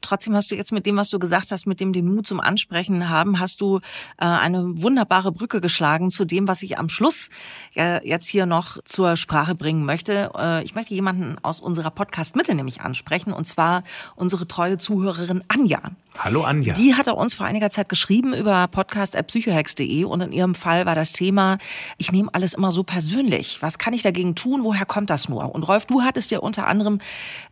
Trotzdem 0.00 0.34
hast 0.34 0.50
du 0.50 0.54
jetzt 0.54 0.72
mit 0.72 0.86
dem, 0.86 0.96
was 0.96 1.10
du 1.10 1.18
gesagt 1.18 1.50
hast, 1.50 1.66
mit 1.66 1.80
dem 1.80 1.92
den 1.92 2.06
Mut 2.06 2.26
zum 2.26 2.40
Ansprechen 2.40 3.08
haben, 3.08 3.40
hast 3.40 3.60
du 3.60 3.78
äh, 4.18 4.24
eine 4.24 4.80
wunderbare 4.80 5.32
Brücke 5.32 5.60
geschlagen 5.60 6.10
zu 6.10 6.24
dem, 6.24 6.46
was 6.46 6.62
ich 6.62 6.78
am 6.78 6.88
Schluss 6.88 7.30
äh, 7.74 8.06
jetzt 8.08 8.28
hier 8.28 8.46
noch 8.46 8.78
zur 8.84 9.16
Sprache 9.16 9.54
bringen 9.54 9.84
möchte. 9.84 10.30
Äh, 10.38 10.62
ich 10.62 10.74
möchte 10.74 10.94
jemanden 10.94 11.36
aus 11.42 11.60
unserer 11.60 11.90
Podcast-Mitte 11.90 12.54
nämlich 12.54 12.80
ansprechen, 12.80 13.32
und 13.32 13.44
zwar 13.44 13.82
unsere 14.14 14.46
treue 14.46 14.78
Zuhörerin 14.78 15.42
Anja. 15.48 15.80
Hallo 16.16 16.42
Anja. 16.42 16.72
Die 16.72 16.96
hatte 16.96 17.14
uns 17.14 17.34
vor 17.34 17.46
einiger 17.46 17.70
Zeit 17.70 17.88
geschrieben 17.88 18.34
über 18.34 18.66
podcast.psychohex.de 18.66 20.02
und 20.02 20.20
in 20.20 20.32
ihrem 20.32 20.56
Fall 20.56 20.84
war 20.84 20.96
das 20.96 21.12
Thema, 21.12 21.58
ich 21.96 22.10
nehme 22.10 22.28
alles 22.32 22.54
immer 22.54 22.72
so 22.72 22.82
persönlich. 22.82 23.58
Was 23.62 23.78
kann 23.78 23.92
ich 23.92 24.02
dagegen 24.02 24.34
tun? 24.34 24.64
Woher 24.64 24.84
kommt 24.84 25.10
das 25.10 25.28
nur? 25.28 25.54
Und 25.54 25.68
Rolf, 25.68 25.86
du 25.86 26.02
hattest 26.02 26.32
ja 26.32 26.40
unter 26.40 26.66
anderem 26.66 27.00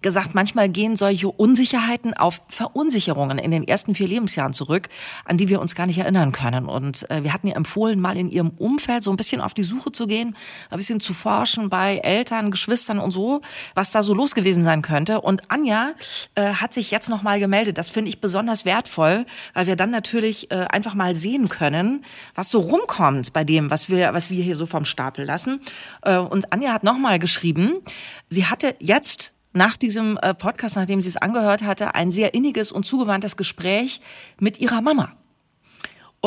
gesagt, 0.03 0.35
manchmal 0.35 0.69
gehen 0.69 0.97
solche 0.97 1.29
Unsicherheiten 1.29 2.15
auf 2.15 2.43
Verunsicherungen 2.49 3.39
in 3.39 3.53
den 3.53 3.69
ersten 3.69 3.95
vier 3.95 4.09
Lebensjahren 4.09 4.53
zurück, 4.53 4.89
an 5.25 5.37
die 5.37 5.49
wir 5.49 5.61
uns 5.61 5.77
gar 5.77 5.87
nicht 5.87 5.99
erinnern 5.99 6.33
können. 6.33 6.67
Und 6.67 7.09
äh, 7.09 7.23
wir 7.23 7.33
hatten 7.33 7.47
ihr 7.47 7.57
empfohlen, 7.57 8.01
mal 8.01 8.17
in 8.17 8.31
ihrem 8.31 8.51
Umfeld 8.51 9.05
so 9.05 9.13
ein 9.13 9.17
bisschen 9.17 9.41
auf 9.41 9.55
die 9.55 9.65
Suche 9.65 9.93
zu 9.93 10.09
gehen, 10.09 10.35
ein 10.71 10.79
bisschen 10.79 10.99
zu 10.99 11.15
forschen 11.15 11.69
bei 11.69 11.99
Eltern, 11.99 12.51
Geschwistern 12.51 12.99
und 12.99 13.13
so, 13.13 13.43
was 13.77 13.93
da 13.93 14.03
so 14.03 14.13
los 14.13 14.35
gewesen 14.35 14.65
sein 14.65 14.83
könnte. 14.83 15.21
Und 15.21 15.53
Anja 15.53 15.93
äh, 16.35 16.55
hat 16.55 16.73
sich 16.73 16.91
jetzt 16.91 17.09
noch 17.11 17.23
mal 17.23 17.39
gemeldet. 17.39 17.79
Das 17.79 17.91
finde 17.91 18.09
ich 18.09 18.21
besonders 18.21 18.46
besonders 18.47 18.65
wertvoll, 18.65 19.27
weil 19.55 19.67
wir 19.67 19.75
dann 19.75 19.91
natürlich 19.91 20.51
äh, 20.53 20.67
einfach 20.71 20.95
mal 20.95 21.15
sehen 21.17 21.49
können, 21.49 22.05
was 22.35 22.49
so 22.51 22.61
rumkommt 22.61 23.33
bei 23.33 23.43
dem, 23.43 23.71
was 23.71 23.91
wir, 23.91 24.15
was 24.15 24.31
wir 24.31 24.43
hier 24.43 24.55
so 24.55 24.67
vom 24.67 24.85
Stapel 24.85 25.25
lassen. 25.25 25.61
Äh, 26.03 26.19
und 26.19 26.53
Anja 26.53 26.73
hat 26.73 26.85
nochmal 26.85 27.19
geschrieben, 27.19 27.81
sie 28.29 28.47
hatte 28.47 28.77
jetzt 28.79 29.33
nach 29.53 29.77
diesem 29.77 30.17
äh, 30.23 30.33
Podcast, 30.33 30.77
nachdem 30.77 31.01
sie 31.01 31.09
es 31.09 31.17
angehört 31.17 31.63
hatte, 31.63 31.95
ein 31.97 32.13
sehr 32.13 32.35
inniges 32.35 32.71
und 32.71 32.87
zugewandtes 32.87 33.37
Gespräch 33.37 34.01
mit 34.39 34.61
ihrer 34.61 34.81
Mama. 34.81 35.13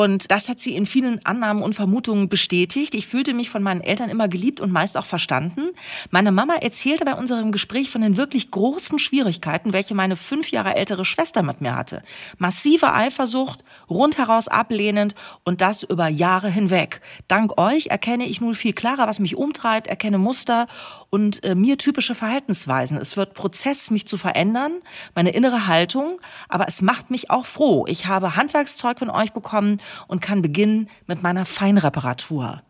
Und 0.00 0.30
das 0.30 0.48
hat 0.48 0.58
sie 0.58 0.74
in 0.74 0.86
vielen 0.86 1.20
Annahmen 1.26 1.62
und 1.62 1.74
Vermutungen 1.74 2.30
bestätigt. 2.30 2.94
Ich 2.94 3.06
fühlte 3.06 3.34
mich 3.34 3.50
von 3.50 3.62
meinen 3.62 3.82
Eltern 3.82 4.08
immer 4.08 4.28
geliebt 4.28 4.58
und 4.62 4.72
meist 4.72 4.96
auch 4.96 5.04
verstanden. 5.04 5.72
Meine 6.10 6.32
Mama 6.32 6.54
erzählte 6.54 7.04
bei 7.04 7.12
unserem 7.12 7.52
Gespräch 7.52 7.90
von 7.90 8.00
den 8.00 8.16
wirklich 8.16 8.50
großen 8.50 8.98
Schwierigkeiten, 8.98 9.74
welche 9.74 9.94
meine 9.94 10.16
fünf 10.16 10.50
Jahre 10.52 10.74
ältere 10.74 11.04
Schwester 11.04 11.42
mit 11.42 11.60
mir 11.60 11.76
hatte. 11.76 12.02
Massive 12.38 12.94
Eifersucht, 12.94 13.62
rundheraus 13.90 14.48
ablehnend 14.48 15.14
und 15.44 15.60
das 15.60 15.82
über 15.82 16.08
Jahre 16.08 16.48
hinweg. 16.48 17.02
Dank 17.28 17.60
euch 17.60 17.88
erkenne 17.88 18.24
ich 18.24 18.40
nun 18.40 18.54
viel 18.54 18.72
klarer, 18.72 19.06
was 19.06 19.18
mich 19.18 19.36
umtreibt, 19.36 19.86
erkenne 19.86 20.16
Muster 20.16 20.66
und 21.10 21.44
äh, 21.44 21.54
mir 21.54 21.76
typische 21.76 22.14
Verhaltensweisen. 22.14 22.96
Es 22.96 23.16
wird 23.16 23.34
Prozess, 23.34 23.90
mich 23.90 24.06
zu 24.06 24.16
verändern, 24.16 24.72
meine 25.14 25.30
innere 25.30 25.66
Haltung, 25.66 26.20
aber 26.48 26.66
es 26.68 26.82
macht 26.82 27.10
mich 27.10 27.30
auch 27.30 27.46
froh. 27.46 27.84
Ich 27.88 28.06
habe 28.06 28.36
Handwerkszeug 28.36 28.98
von 28.98 29.10
euch 29.10 29.32
bekommen 29.32 29.78
und 30.06 30.22
kann 30.22 30.40
beginnen 30.40 30.88
mit 31.06 31.22
meiner 31.22 31.44
Feinreparatur. 31.44 32.62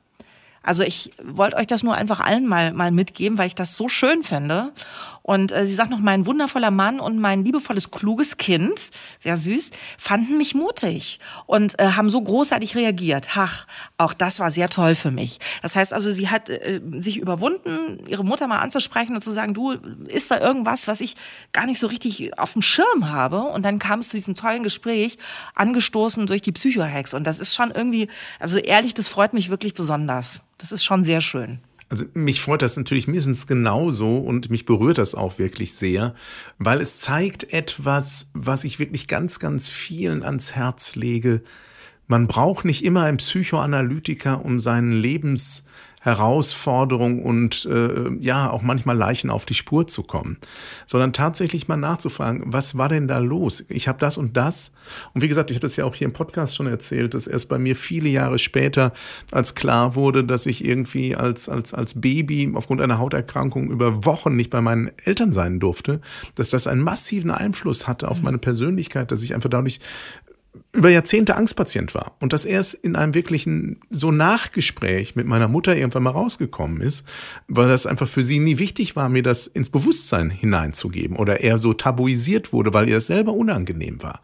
Also 0.63 0.83
ich 0.83 1.13
wollte 1.23 1.57
euch 1.57 1.67
das 1.67 1.83
nur 1.83 1.95
einfach 1.95 2.21
allen 2.21 2.47
mal, 2.47 2.73
mal 2.73 2.91
mitgeben, 2.91 3.39
weil 3.39 3.47
ich 3.47 3.55
das 3.55 3.77
so 3.77 3.89
schön 3.89 4.23
finde. 4.23 4.73
Und 5.23 5.53
äh, 5.53 5.67
sie 5.67 5.75
sagt 5.75 5.91
noch, 5.91 5.99
mein 5.99 6.27
wundervoller 6.27 6.71
Mann 6.71 7.01
und 7.01 7.19
mein 7.19 7.45
liebevolles, 7.45 7.91
kluges 7.91 8.37
Kind, 8.37 8.91
sehr 9.19 9.37
süß, 9.37 9.71
fanden 9.99 10.39
mich 10.39 10.55
mutig 10.55 11.21
und 11.47 11.79
äh, 11.79 11.93
haben 11.93 12.09
so 12.09 12.21
großartig 12.21 12.75
reagiert. 12.75 13.29
Ach, 13.37 13.67
auch 13.99 14.15
das 14.15 14.41
war 14.41 14.51
sehr 14.51 14.69
toll 14.69 14.95
für 14.95 15.11
mich. 15.11 15.39
Das 15.63 15.77
heißt 15.77 15.93
also, 15.93 16.11
sie 16.11 16.29
hat 16.29 16.49
äh, 16.49 16.81
sich 16.99 17.19
überwunden, 17.19 17.99
ihre 18.07 18.25
Mutter 18.25 18.47
mal 18.47 18.59
anzusprechen 18.59 19.15
und 19.15 19.21
zu 19.21 19.31
sagen, 19.31 19.55
du, 19.55 19.73
ist 20.09 20.31
da 20.31 20.41
irgendwas, 20.41 20.89
was 20.89 21.01
ich 21.01 21.17
gar 21.53 21.67
nicht 21.67 21.81
so 21.81 21.87
richtig 21.87 22.39
auf 22.39 22.55
dem 22.55 22.63
Schirm 22.63 23.11
habe? 23.11 23.41
Und 23.43 23.65
dann 23.65 23.79
kam 23.79 24.01
es 24.01 24.09
zu 24.09 24.17
diesem 24.17 24.35
tollen 24.35 24.63
Gespräch, 24.63 25.19
angestoßen 25.55 26.27
durch 26.27 26.41
die 26.41 26.53
Psychohex. 26.53 27.15
Und 27.15 27.27
das 27.27 27.39
ist 27.39 27.55
schon 27.55 27.71
irgendwie, 27.71 28.09
also 28.39 28.59
ehrlich, 28.59 28.95
das 28.95 29.09
freut 29.09 29.35
mich 29.35 29.51
wirklich 29.51 29.75
besonders. 29.75 30.43
Das 30.59 30.73
ist 30.73 30.85
schon 30.85 31.03
sehr 31.03 31.21
schön. 31.21 31.61
Also 31.91 32.05
mich 32.15 32.41
freut 32.41 32.63
das 32.63 32.77
natürlich 32.77 33.09
mindestens 33.09 33.49
genauso 33.49 34.17
und 34.17 34.49
mich 34.49 34.65
berührt 34.65 34.99
das 34.99 35.17
auch 35.17 35.41
wirklich 35.41 35.75
sehr, 35.75 36.15
weil 36.59 36.81
es 36.81 37.01
zeigt 37.01 37.53
etwas, 37.53 38.31
was 38.33 38.63
ich 38.63 38.79
wirklich 38.79 39.09
ganz, 39.09 39.41
ganz 39.41 39.69
vielen 39.69 40.23
ans 40.23 40.55
Herz 40.55 40.95
lege. 40.95 41.43
Man 42.07 42.29
braucht 42.29 42.65
nicht 42.65 42.85
immer 42.85 43.03
einen 43.03 43.17
Psychoanalytiker, 43.17 44.45
um 44.45 44.61
seinen 44.61 44.93
Lebens 44.93 45.65
Herausforderung 46.01 47.23
und 47.23 47.67
äh, 47.67 48.11
ja 48.21 48.51
auch 48.51 48.63
manchmal 48.63 48.97
Leichen 48.97 49.29
auf 49.29 49.45
die 49.45 49.55
Spur 49.55 49.87
zu 49.87 50.03
kommen, 50.03 50.39
sondern 50.87 51.13
tatsächlich 51.13 51.69
mal 51.69 51.77
nachzufragen, 51.77 52.43
was 52.47 52.79
war 52.79 52.89
denn 52.89 53.07
da 53.07 53.19
los? 53.19 53.67
Ich 53.69 53.87
habe 53.87 53.99
das 53.99 54.17
und 54.17 54.35
das 54.35 54.73
und 55.13 55.21
wie 55.21 55.29
gesagt, 55.29 55.51
ich 55.51 55.57
habe 55.57 55.67
das 55.67 55.77
ja 55.77 55.85
auch 55.85 55.95
hier 55.95 56.07
im 56.07 56.15
Podcast 56.15 56.57
schon 56.57 56.67
erzählt, 56.67 57.13
dass 57.13 57.27
erst 57.27 57.51
bei 57.51 57.59
mir 57.59 57.77
viele 57.77 58.09
Jahre 58.09 58.39
später, 58.39 58.95
als 59.31 59.55
klar 59.55 59.95
wurde, 59.95 60.25
dass 60.25 60.47
ich 60.47 60.65
irgendwie 60.65 61.15
als 61.15 61.51
als 61.51 61.75
als 61.75 62.01
Baby 62.01 62.51
aufgrund 62.55 62.81
einer 62.81 62.99
Hauterkrankung 62.99 63.71
über 63.71 64.07
Wochen 64.07 64.37
nicht 64.37 64.49
bei 64.49 64.63
meinen 64.63 64.91
Eltern 65.05 65.33
sein 65.33 65.61
durfte, 65.61 66.01
dass 66.35 66.49
das 66.49 66.67
einen 66.67 66.81
massiven 66.81 67.31
Einfluss 67.31 67.87
hatte 67.87 68.09
auf 68.09 68.23
meine 68.23 68.39
Persönlichkeit, 68.39 69.11
dass 69.13 69.23
ich 69.23 69.35
einfach 69.35 69.51
dadurch 69.51 69.81
über 70.73 70.91
Jahrzehnte 70.91 71.37
Angstpatient 71.37 71.95
war 71.95 72.17
und 72.21 72.33
dass 72.33 72.45
erst 72.45 72.75
in 72.75 72.97
einem 72.97 73.15
wirklichen 73.15 73.81
so 73.91 74.11
Nachgespräch 74.11 75.17
mit 75.17 75.27
meiner 75.27 75.49
Mutter 75.49 75.77
irgendwann 75.77 76.05
mal 76.05 76.11
rausgekommen 76.11 76.81
ist, 76.81 77.05
weil 77.49 77.69
das 77.69 77.87
einfach 77.87 78.09
für 78.09 78.23
sie 78.23 78.39
nie 78.39 78.59
wichtig 78.59 78.97
war, 78.97 79.09
mir 79.09 79.23
das 79.23 79.47
ins 79.47 79.69
Bewusstsein 79.69 80.31
hineinzugeben 80.31 81.17
oder 81.17 81.41
eher 81.41 81.59
so 81.59 81.73
tabuisiert 81.73 82.53
wurde, 82.53 82.73
weil 82.73 82.89
ihr 82.89 82.97
das 82.97 83.07
selber 83.07 83.33
unangenehm 83.33 84.03
war. 84.03 84.23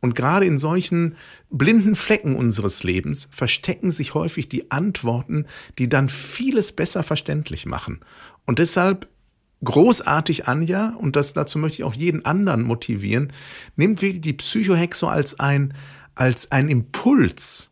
Und 0.00 0.14
gerade 0.14 0.46
in 0.46 0.58
solchen 0.58 1.16
blinden 1.50 1.96
Flecken 1.96 2.36
unseres 2.36 2.82
Lebens 2.82 3.28
verstecken 3.30 3.90
sich 3.90 4.14
häufig 4.14 4.48
die 4.48 4.70
Antworten, 4.70 5.46
die 5.78 5.88
dann 5.88 6.08
vieles 6.08 6.72
besser 6.72 7.02
verständlich 7.02 7.66
machen. 7.66 8.00
Und 8.46 8.58
deshalb 8.58 9.08
großartig 9.64 10.46
Anja, 10.46 10.94
und 10.98 11.16
das, 11.16 11.32
dazu 11.32 11.58
möchte 11.58 11.82
ich 11.82 11.84
auch 11.84 11.94
jeden 11.94 12.24
anderen 12.24 12.62
motivieren, 12.62 13.32
nimmt 13.76 14.02
wirklich 14.02 14.20
die 14.20 14.32
Psychohexo 14.34 15.08
als 15.08 15.40
ein, 15.40 15.74
als 16.14 16.52
ein 16.52 16.68
Impuls, 16.68 17.70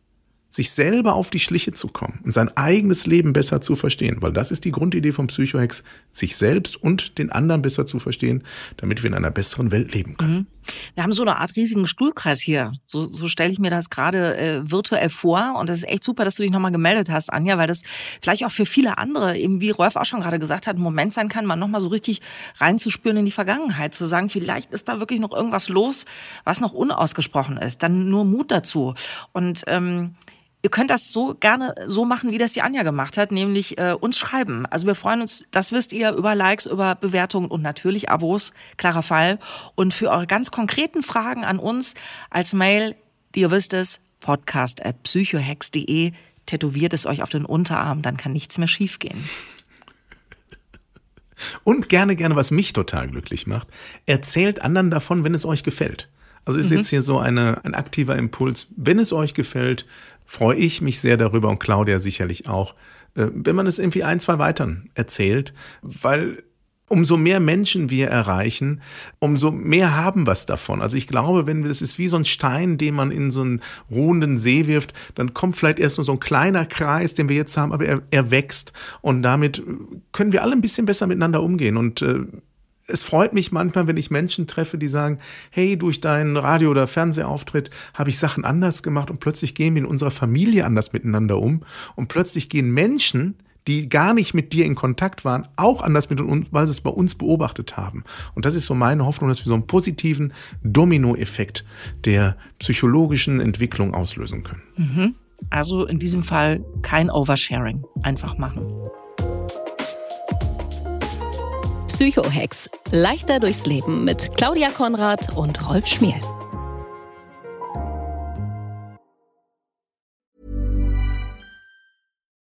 sich 0.49 0.71
selber 0.71 1.13
auf 1.13 1.29
die 1.29 1.39
Schliche 1.39 1.71
zu 1.71 1.87
kommen 1.87 2.19
und 2.23 2.33
sein 2.33 2.55
eigenes 2.57 3.05
Leben 3.05 3.31
besser 3.31 3.61
zu 3.61 3.75
verstehen, 3.75 4.17
weil 4.21 4.33
das 4.33 4.49
ist 4.49 4.65
die 4.65 4.71
Grundidee 4.71 5.11
vom 5.11 5.27
Psychohex, 5.27 5.83
sich 6.11 6.35
selbst 6.35 6.81
und 6.81 7.19
den 7.19 7.31
anderen 7.31 7.61
besser 7.61 7.85
zu 7.85 7.99
verstehen, 7.99 8.43
damit 8.77 9.03
wir 9.03 9.09
in 9.09 9.13
einer 9.13 9.29
besseren 9.29 9.71
Welt 9.71 9.93
leben 9.93 10.17
können. 10.17 10.33
Mhm. 10.33 10.47
Wir 10.95 11.03
haben 11.03 11.11
so 11.11 11.23
eine 11.23 11.37
Art 11.37 11.55
riesigen 11.55 11.87
Stuhlkreis 11.87 12.41
hier. 12.41 12.73
So, 12.85 13.01
so 13.01 13.27
stelle 13.27 13.51
ich 13.51 13.59
mir 13.59 13.69
das 13.69 13.89
gerade 13.89 14.37
äh, 14.37 14.71
virtuell 14.71 15.09
vor. 15.09 15.55
Und 15.59 15.69
das 15.69 15.77
ist 15.77 15.87
echt 15.87 16.03
super, 16.03 16.25
dass 16.25 16.35
du 16.35 16.43
dich 16.43 16.51
nochmal 16.51 16.71
gemeldet 16.71 17.09
hast, 17.09 17.31
Anja, 17.31 17.57
weil 17.57 17.67
das 17.67 17.83
vielleicht 18.21 18.45
auch 18.45 18.51
für 18.51 18.65
viele 18.65 18.97
andere, 18.97 19.37
eben 19.37 19.61
wie 19.61 19.69
Rolf 19.69 19.95
auch 19.95 20.05
schon 20.05 20.21
gerade 20.21 20.39
gesagt 20.39 20.67
hat, 20.67 20.77
ein 20.77 20.81
Moment 20.81 21.13
sein 21.13 21.29
kann, 21.29 21.45
mal 21.45 21.55
nochmal 21.55 21.81
so 21.81 21.87
richtig 21.87 22.21
reinzuspüren 22.57 23.17
in 23.17 23.25
die 23.25 23.31
Vergangenheit, 23.31 23.93
zu 23.93 24.05
sagen, 24.07 24.29
vielleicht 24.29 24.71
ist 24.71 24.87
da 24.87 24.99
wirklich 24.99 25.19
noch 25.19 25.33
irgendwas 25.33 25.69
los, 25.69 26.05
was 26.43 26.61
noch 26.61 26.73
unausgesprochen 26.73 27.57
ist. 27.57 27.83
Dann 27.83 28.09
nur 28.09 28.25
Mut 28.25 28.51
dazu. 28.51 28.95
Und 29.33 29.63
ähm, 29.67 30.15
Ihr 30.63 30.71
könnt 30.71 30.89
das 30.89 31.13
so 31.13 31.35
gerne 31.39 31.75
so 31.85 32.03
machen, 32.03 32.31
wie 32.31 32.39
das 32.39 32.53
die 32.53 32.61
Anja 32.61 32.83
gemacht 32.83 33.17
hat, 33.17 33.31
nämlich 33.31 33.77
äh, 33.77 33.93
uns 33.93 34.17
schreiben. 34.17 34.65
Also 34.65 34.87
wir 34.87 34.95
freuen 34.95 35.21
uns, 35.21 35.45
das 35.51 35.71
wisst 35.71 35.93
ihr, 35.93 36.11
über 36.13 36.33
Likes, 36.33 36.65
über 36.65 36.95
Bewertungen 36.95 37.47
und 37.47 37.61
natürlich 37.61 38.09
Abos, 38.09 38.53
klarer 38.75 39.03
Fall. 39.03 39.39
Und 39.75 39.93
für 39.93 40.09
eure 40.09 40.25
ganz 40.25 40.49
konkreten 40.49 41.03
Fragen 41.03 41.45
an 41.45 41.59
uns 41.59 41.93
als 42.31 42.53
Mail, 42.53 42.95
ihr 43.35 43.51
wisst 43.51 43.73
es, 43.73 44.01
podcast 44.19 44.83
at 44.83 45.03
psychohex.de, 45.03 46.11
tätowiert 46.47 46.93
es 46.93 47.05
euch 47.05 47.21
auf 47.21 47.29
den 47.29 47.45
Unterarm, 47.45 48.01
dann 48.01 48.17
kann 48.17 48.33
nichts 48.33 48.57
mehr 48.57 48.67
schiefgehen. 48.67 49.23
Und 51.63 51.87
gerne, 51.87 52.15
gerne, 52.15 52.35
was 52.35 52.49
mich 52.49 52.73
total 52.73 53.07
glücklich 53.07 53.45
macht, 53.45 53.67
erzählt 54.07 54.61
anderen 54.63 54.89
davon, 54.89 55.23
wenn 55.23 55.35
es 55.35 55.45
euch 55.45 55.61
gefällt. 55.61 56.09
Also 56.45 56.59
ist 56.59 56.71
mhm. 56.71 56.77
jetzt 56.77 56.89
hier 56.89 57.01
so 57.01 57.19
eine, 57.19 57.63
ein 57.63 57.75
aktiver 57.75 58.15
Impuls. 58.15 58.69
Wenn 58.75 58.99
es 58.99 59.13
euch 59.13 59.33
gefällt, 59.33 59.85
freue 60.27 60.57
ich 60.57 60.81
mich 60.81 60.99
sehr 60.99 61.17
darüber 61.17 61.49
und 61.49 61.59
Claudia 61.59 61.97
sicherlich 61.97 62.47
auch, 62.47 62.75
äh, 63.15 63.27
wenn 63.33 63.55
man 63.55 63.65
es 63.65 63.79
irgendwie 63.79 64.03
ein, 64.03 64.19
zwei 64.19 64.37
weitern 64.37 64.89
erzählt, 64.93 65.53
weil 65.81 66.43
umso 66.89 67.17
mehr 67.17 67.39
Menschen 67.39 67.89
wir 67.89 68.07
erreichen, 68.07 68.81
umso 69.19 69.51
mehr 69.51 69.95
haben 69.95 70.25
wir 70.25 70.31
es 70.31 70.45
davon. 70.45 70.81
Also 70.81 70.95
ich 70.95 71.07
glaube, 71.07 71.45
wenn 71.45 71.63
das 71.63 71.81
ist 71.81 71.97
wie 71.97 72.07
so 72.07 72.17
ein 72.17 72.25
Stein, 72.25 72.77
den 72.77 72.93
man 72.93 73.11
in 73.11 73.31
so 73.31 73.41
einen 73.41 73.61
ruhenden 73.89 74.37
See 74.37 74.67
wirft, 74.67 74.93
dann 75.15 75.33
kommt 75.33 75.57
vielleicht 75.57 75.79
erst 75.79 75.97
nur 75.97 76.05
so 76.05 76.13
ein 76.13 76.19
kleiner 76.19 76.65
Kreis, 76.65 77.13
den 77.13 77.27
wir 77.29 77.35
jetzt 77.35 77.57
haben, 77.57 77.73
aber 77.73 77.85
er, 77.85 78.01
er 78.11 78.31
wächst 78.31 78.71
und 79.01 79.21
damit 79.21 79.63
können 80.11 80.31
wir 80.31 80.43
alle 80.43 80.53
ein 80.53 80.61
bisschen 80.61 80.85
besser 80.85 81.07
miteinander 81.07 81.41
umgehen 81.41 81.77
und 81.77 82.01
äh, 82.01 82.19
es 82.87 83.03
freut 83.03 83.33
mich 83.33 83.51
manchmal, 83.51 83.87
wenn 83.87 83.97
ich 83.97 84.11
Menschen 84.11 84.47
treffe, 84.47 84.77
die 84.77 84.87
sagen, 84.87 85.19
hey, 85.51 85.77
durch 85.77 85.99
deinen 86.01 86.37
Radio- 86.37 86.71
oder 86.71 86.87
Fernsehauftritt 86.87 87.69
habe 87.93 88.09
ich 88.09 88.17
Sachen 88.17 88.45
anders 88.45 88.81
gemacht 88.81 89.11
und 89.11 89.19
plötzlich 89.19 89.55
gehen 89.55 89.75
wir 89.75 89.81
in 89.81 89.87
unserer 89.87 90.11
Familie 90.11 90.65
anders 90.65 90.93
miteinander 90.93 91.37
um 91.37 91.63
und 91.95 92.07
plötzlich 92.07 92.49
gehen 92.49 92.73
Menschen, 92.73 93.35
die 93.67 93.89
gar 93.89 94.13
nicht 94.13 94.33
mit 94.33 94.53
dir 94.53 94.65
in 94.65 94.75
Kontakt 94.75 95.25
waren, 95.25 95.47
auch 95.57 95.81
anders 95.81 96.09
mit 96.09 96.21
uns, 96.21 96.47
weil 96.51 96.65
sie 96.65 96.71
es 96.71 96.79
bei 96.79 96.89
uns 96.89 97.15
beobachtet 97.15 97.75
haben. 97.75 98.05
Und 98.33 98.45
das 98.45 98.55
ist 98.55 98.65
so 98.65 98.73
meine 98.73 99.05
Hoffnung, 99.05 99.27
dass 99.29 99.41
wir 99.41 99.49
so 99.49 99.53
einen 99.53 99.67
positiven 99.67 100.31
Dominoeffekt 100.63 101.65
der 102.05 102.37
psychologischen 102.59 103.41
Entwicklung 103.41 103.93
auslösen 103.93 104.43
können. 104.43 104.63
Mhm. 104.77 105.15
Also 105.49 105.85
in 105.85 105.99
diesem 105.99 106.23
Fall 106.23 106.63
kein 106.81 107.09
Oversharing. 107.09 107.83
Einfach 108.03 108.37
machen. 108.37 108.65
Psychohex. 111.97 112.69
Leichter 112.91 113.39
durchs 113.39 113.65
Leben 113.65 114.05
mit 114.05 114.29
Claudia 114.37 114.69
Konrad 114.69 115.35
und 115.35 115.57
Rolf 115.67 115.87
Schmiel. 115.87 116.21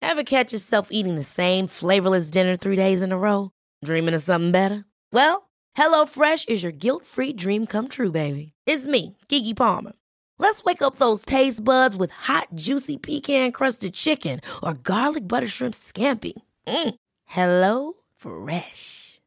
Ever 0.02 0.24
catch 0.24 0.52
yourself 0.52 0.88
eating 0.90 1.14
the 1.14 1.22
same 1.22 1.68
flavorless 1.68 2.28
dinner 2.28 2.56
three 2.56 2.74
days 2.74 3.02
in 3.02 3.12
a 3.12 3.16
row? 3.16 3.50
Dreaming 3.84 4.14
of 4.14 4.22
something 4.22 4.50
better? 4.50 4.84
Well, 5.12 5.48
HelloFresh 5.76 6.48
is 6.48 6.64
your 6.64 6.72
guilt-free 6.72 7.34
dream 7.34 7.66
come 7.66 7.86
true, 7.86 8.10
baby. 8.10 8.52
It's 8.66 8.86
me, 8.88 9.16
Kiki 9.28 9.54
Palmer. 9.54 9.92
Let's 10.40 10.64
wake 10.64 10.82
up 10.82 10.96
those 10.96 11.24
taste 11.24 11.62
buds 11.62 11.96
with 11.96 12.10
hot, 12.10 12.48
juicy 12.56 12.96
pecan-crusted 12.96 13.94
chicken 13.94 14.40
or 14.60 14.74
garlic 14.74 15.28
butter 15.28 15.46
shrimp 15.48 15.74
scampi. 15.74 16.32
Mm. 16.66 16.94
Hello 17.26 17.92
Fresh. 18.16 19.05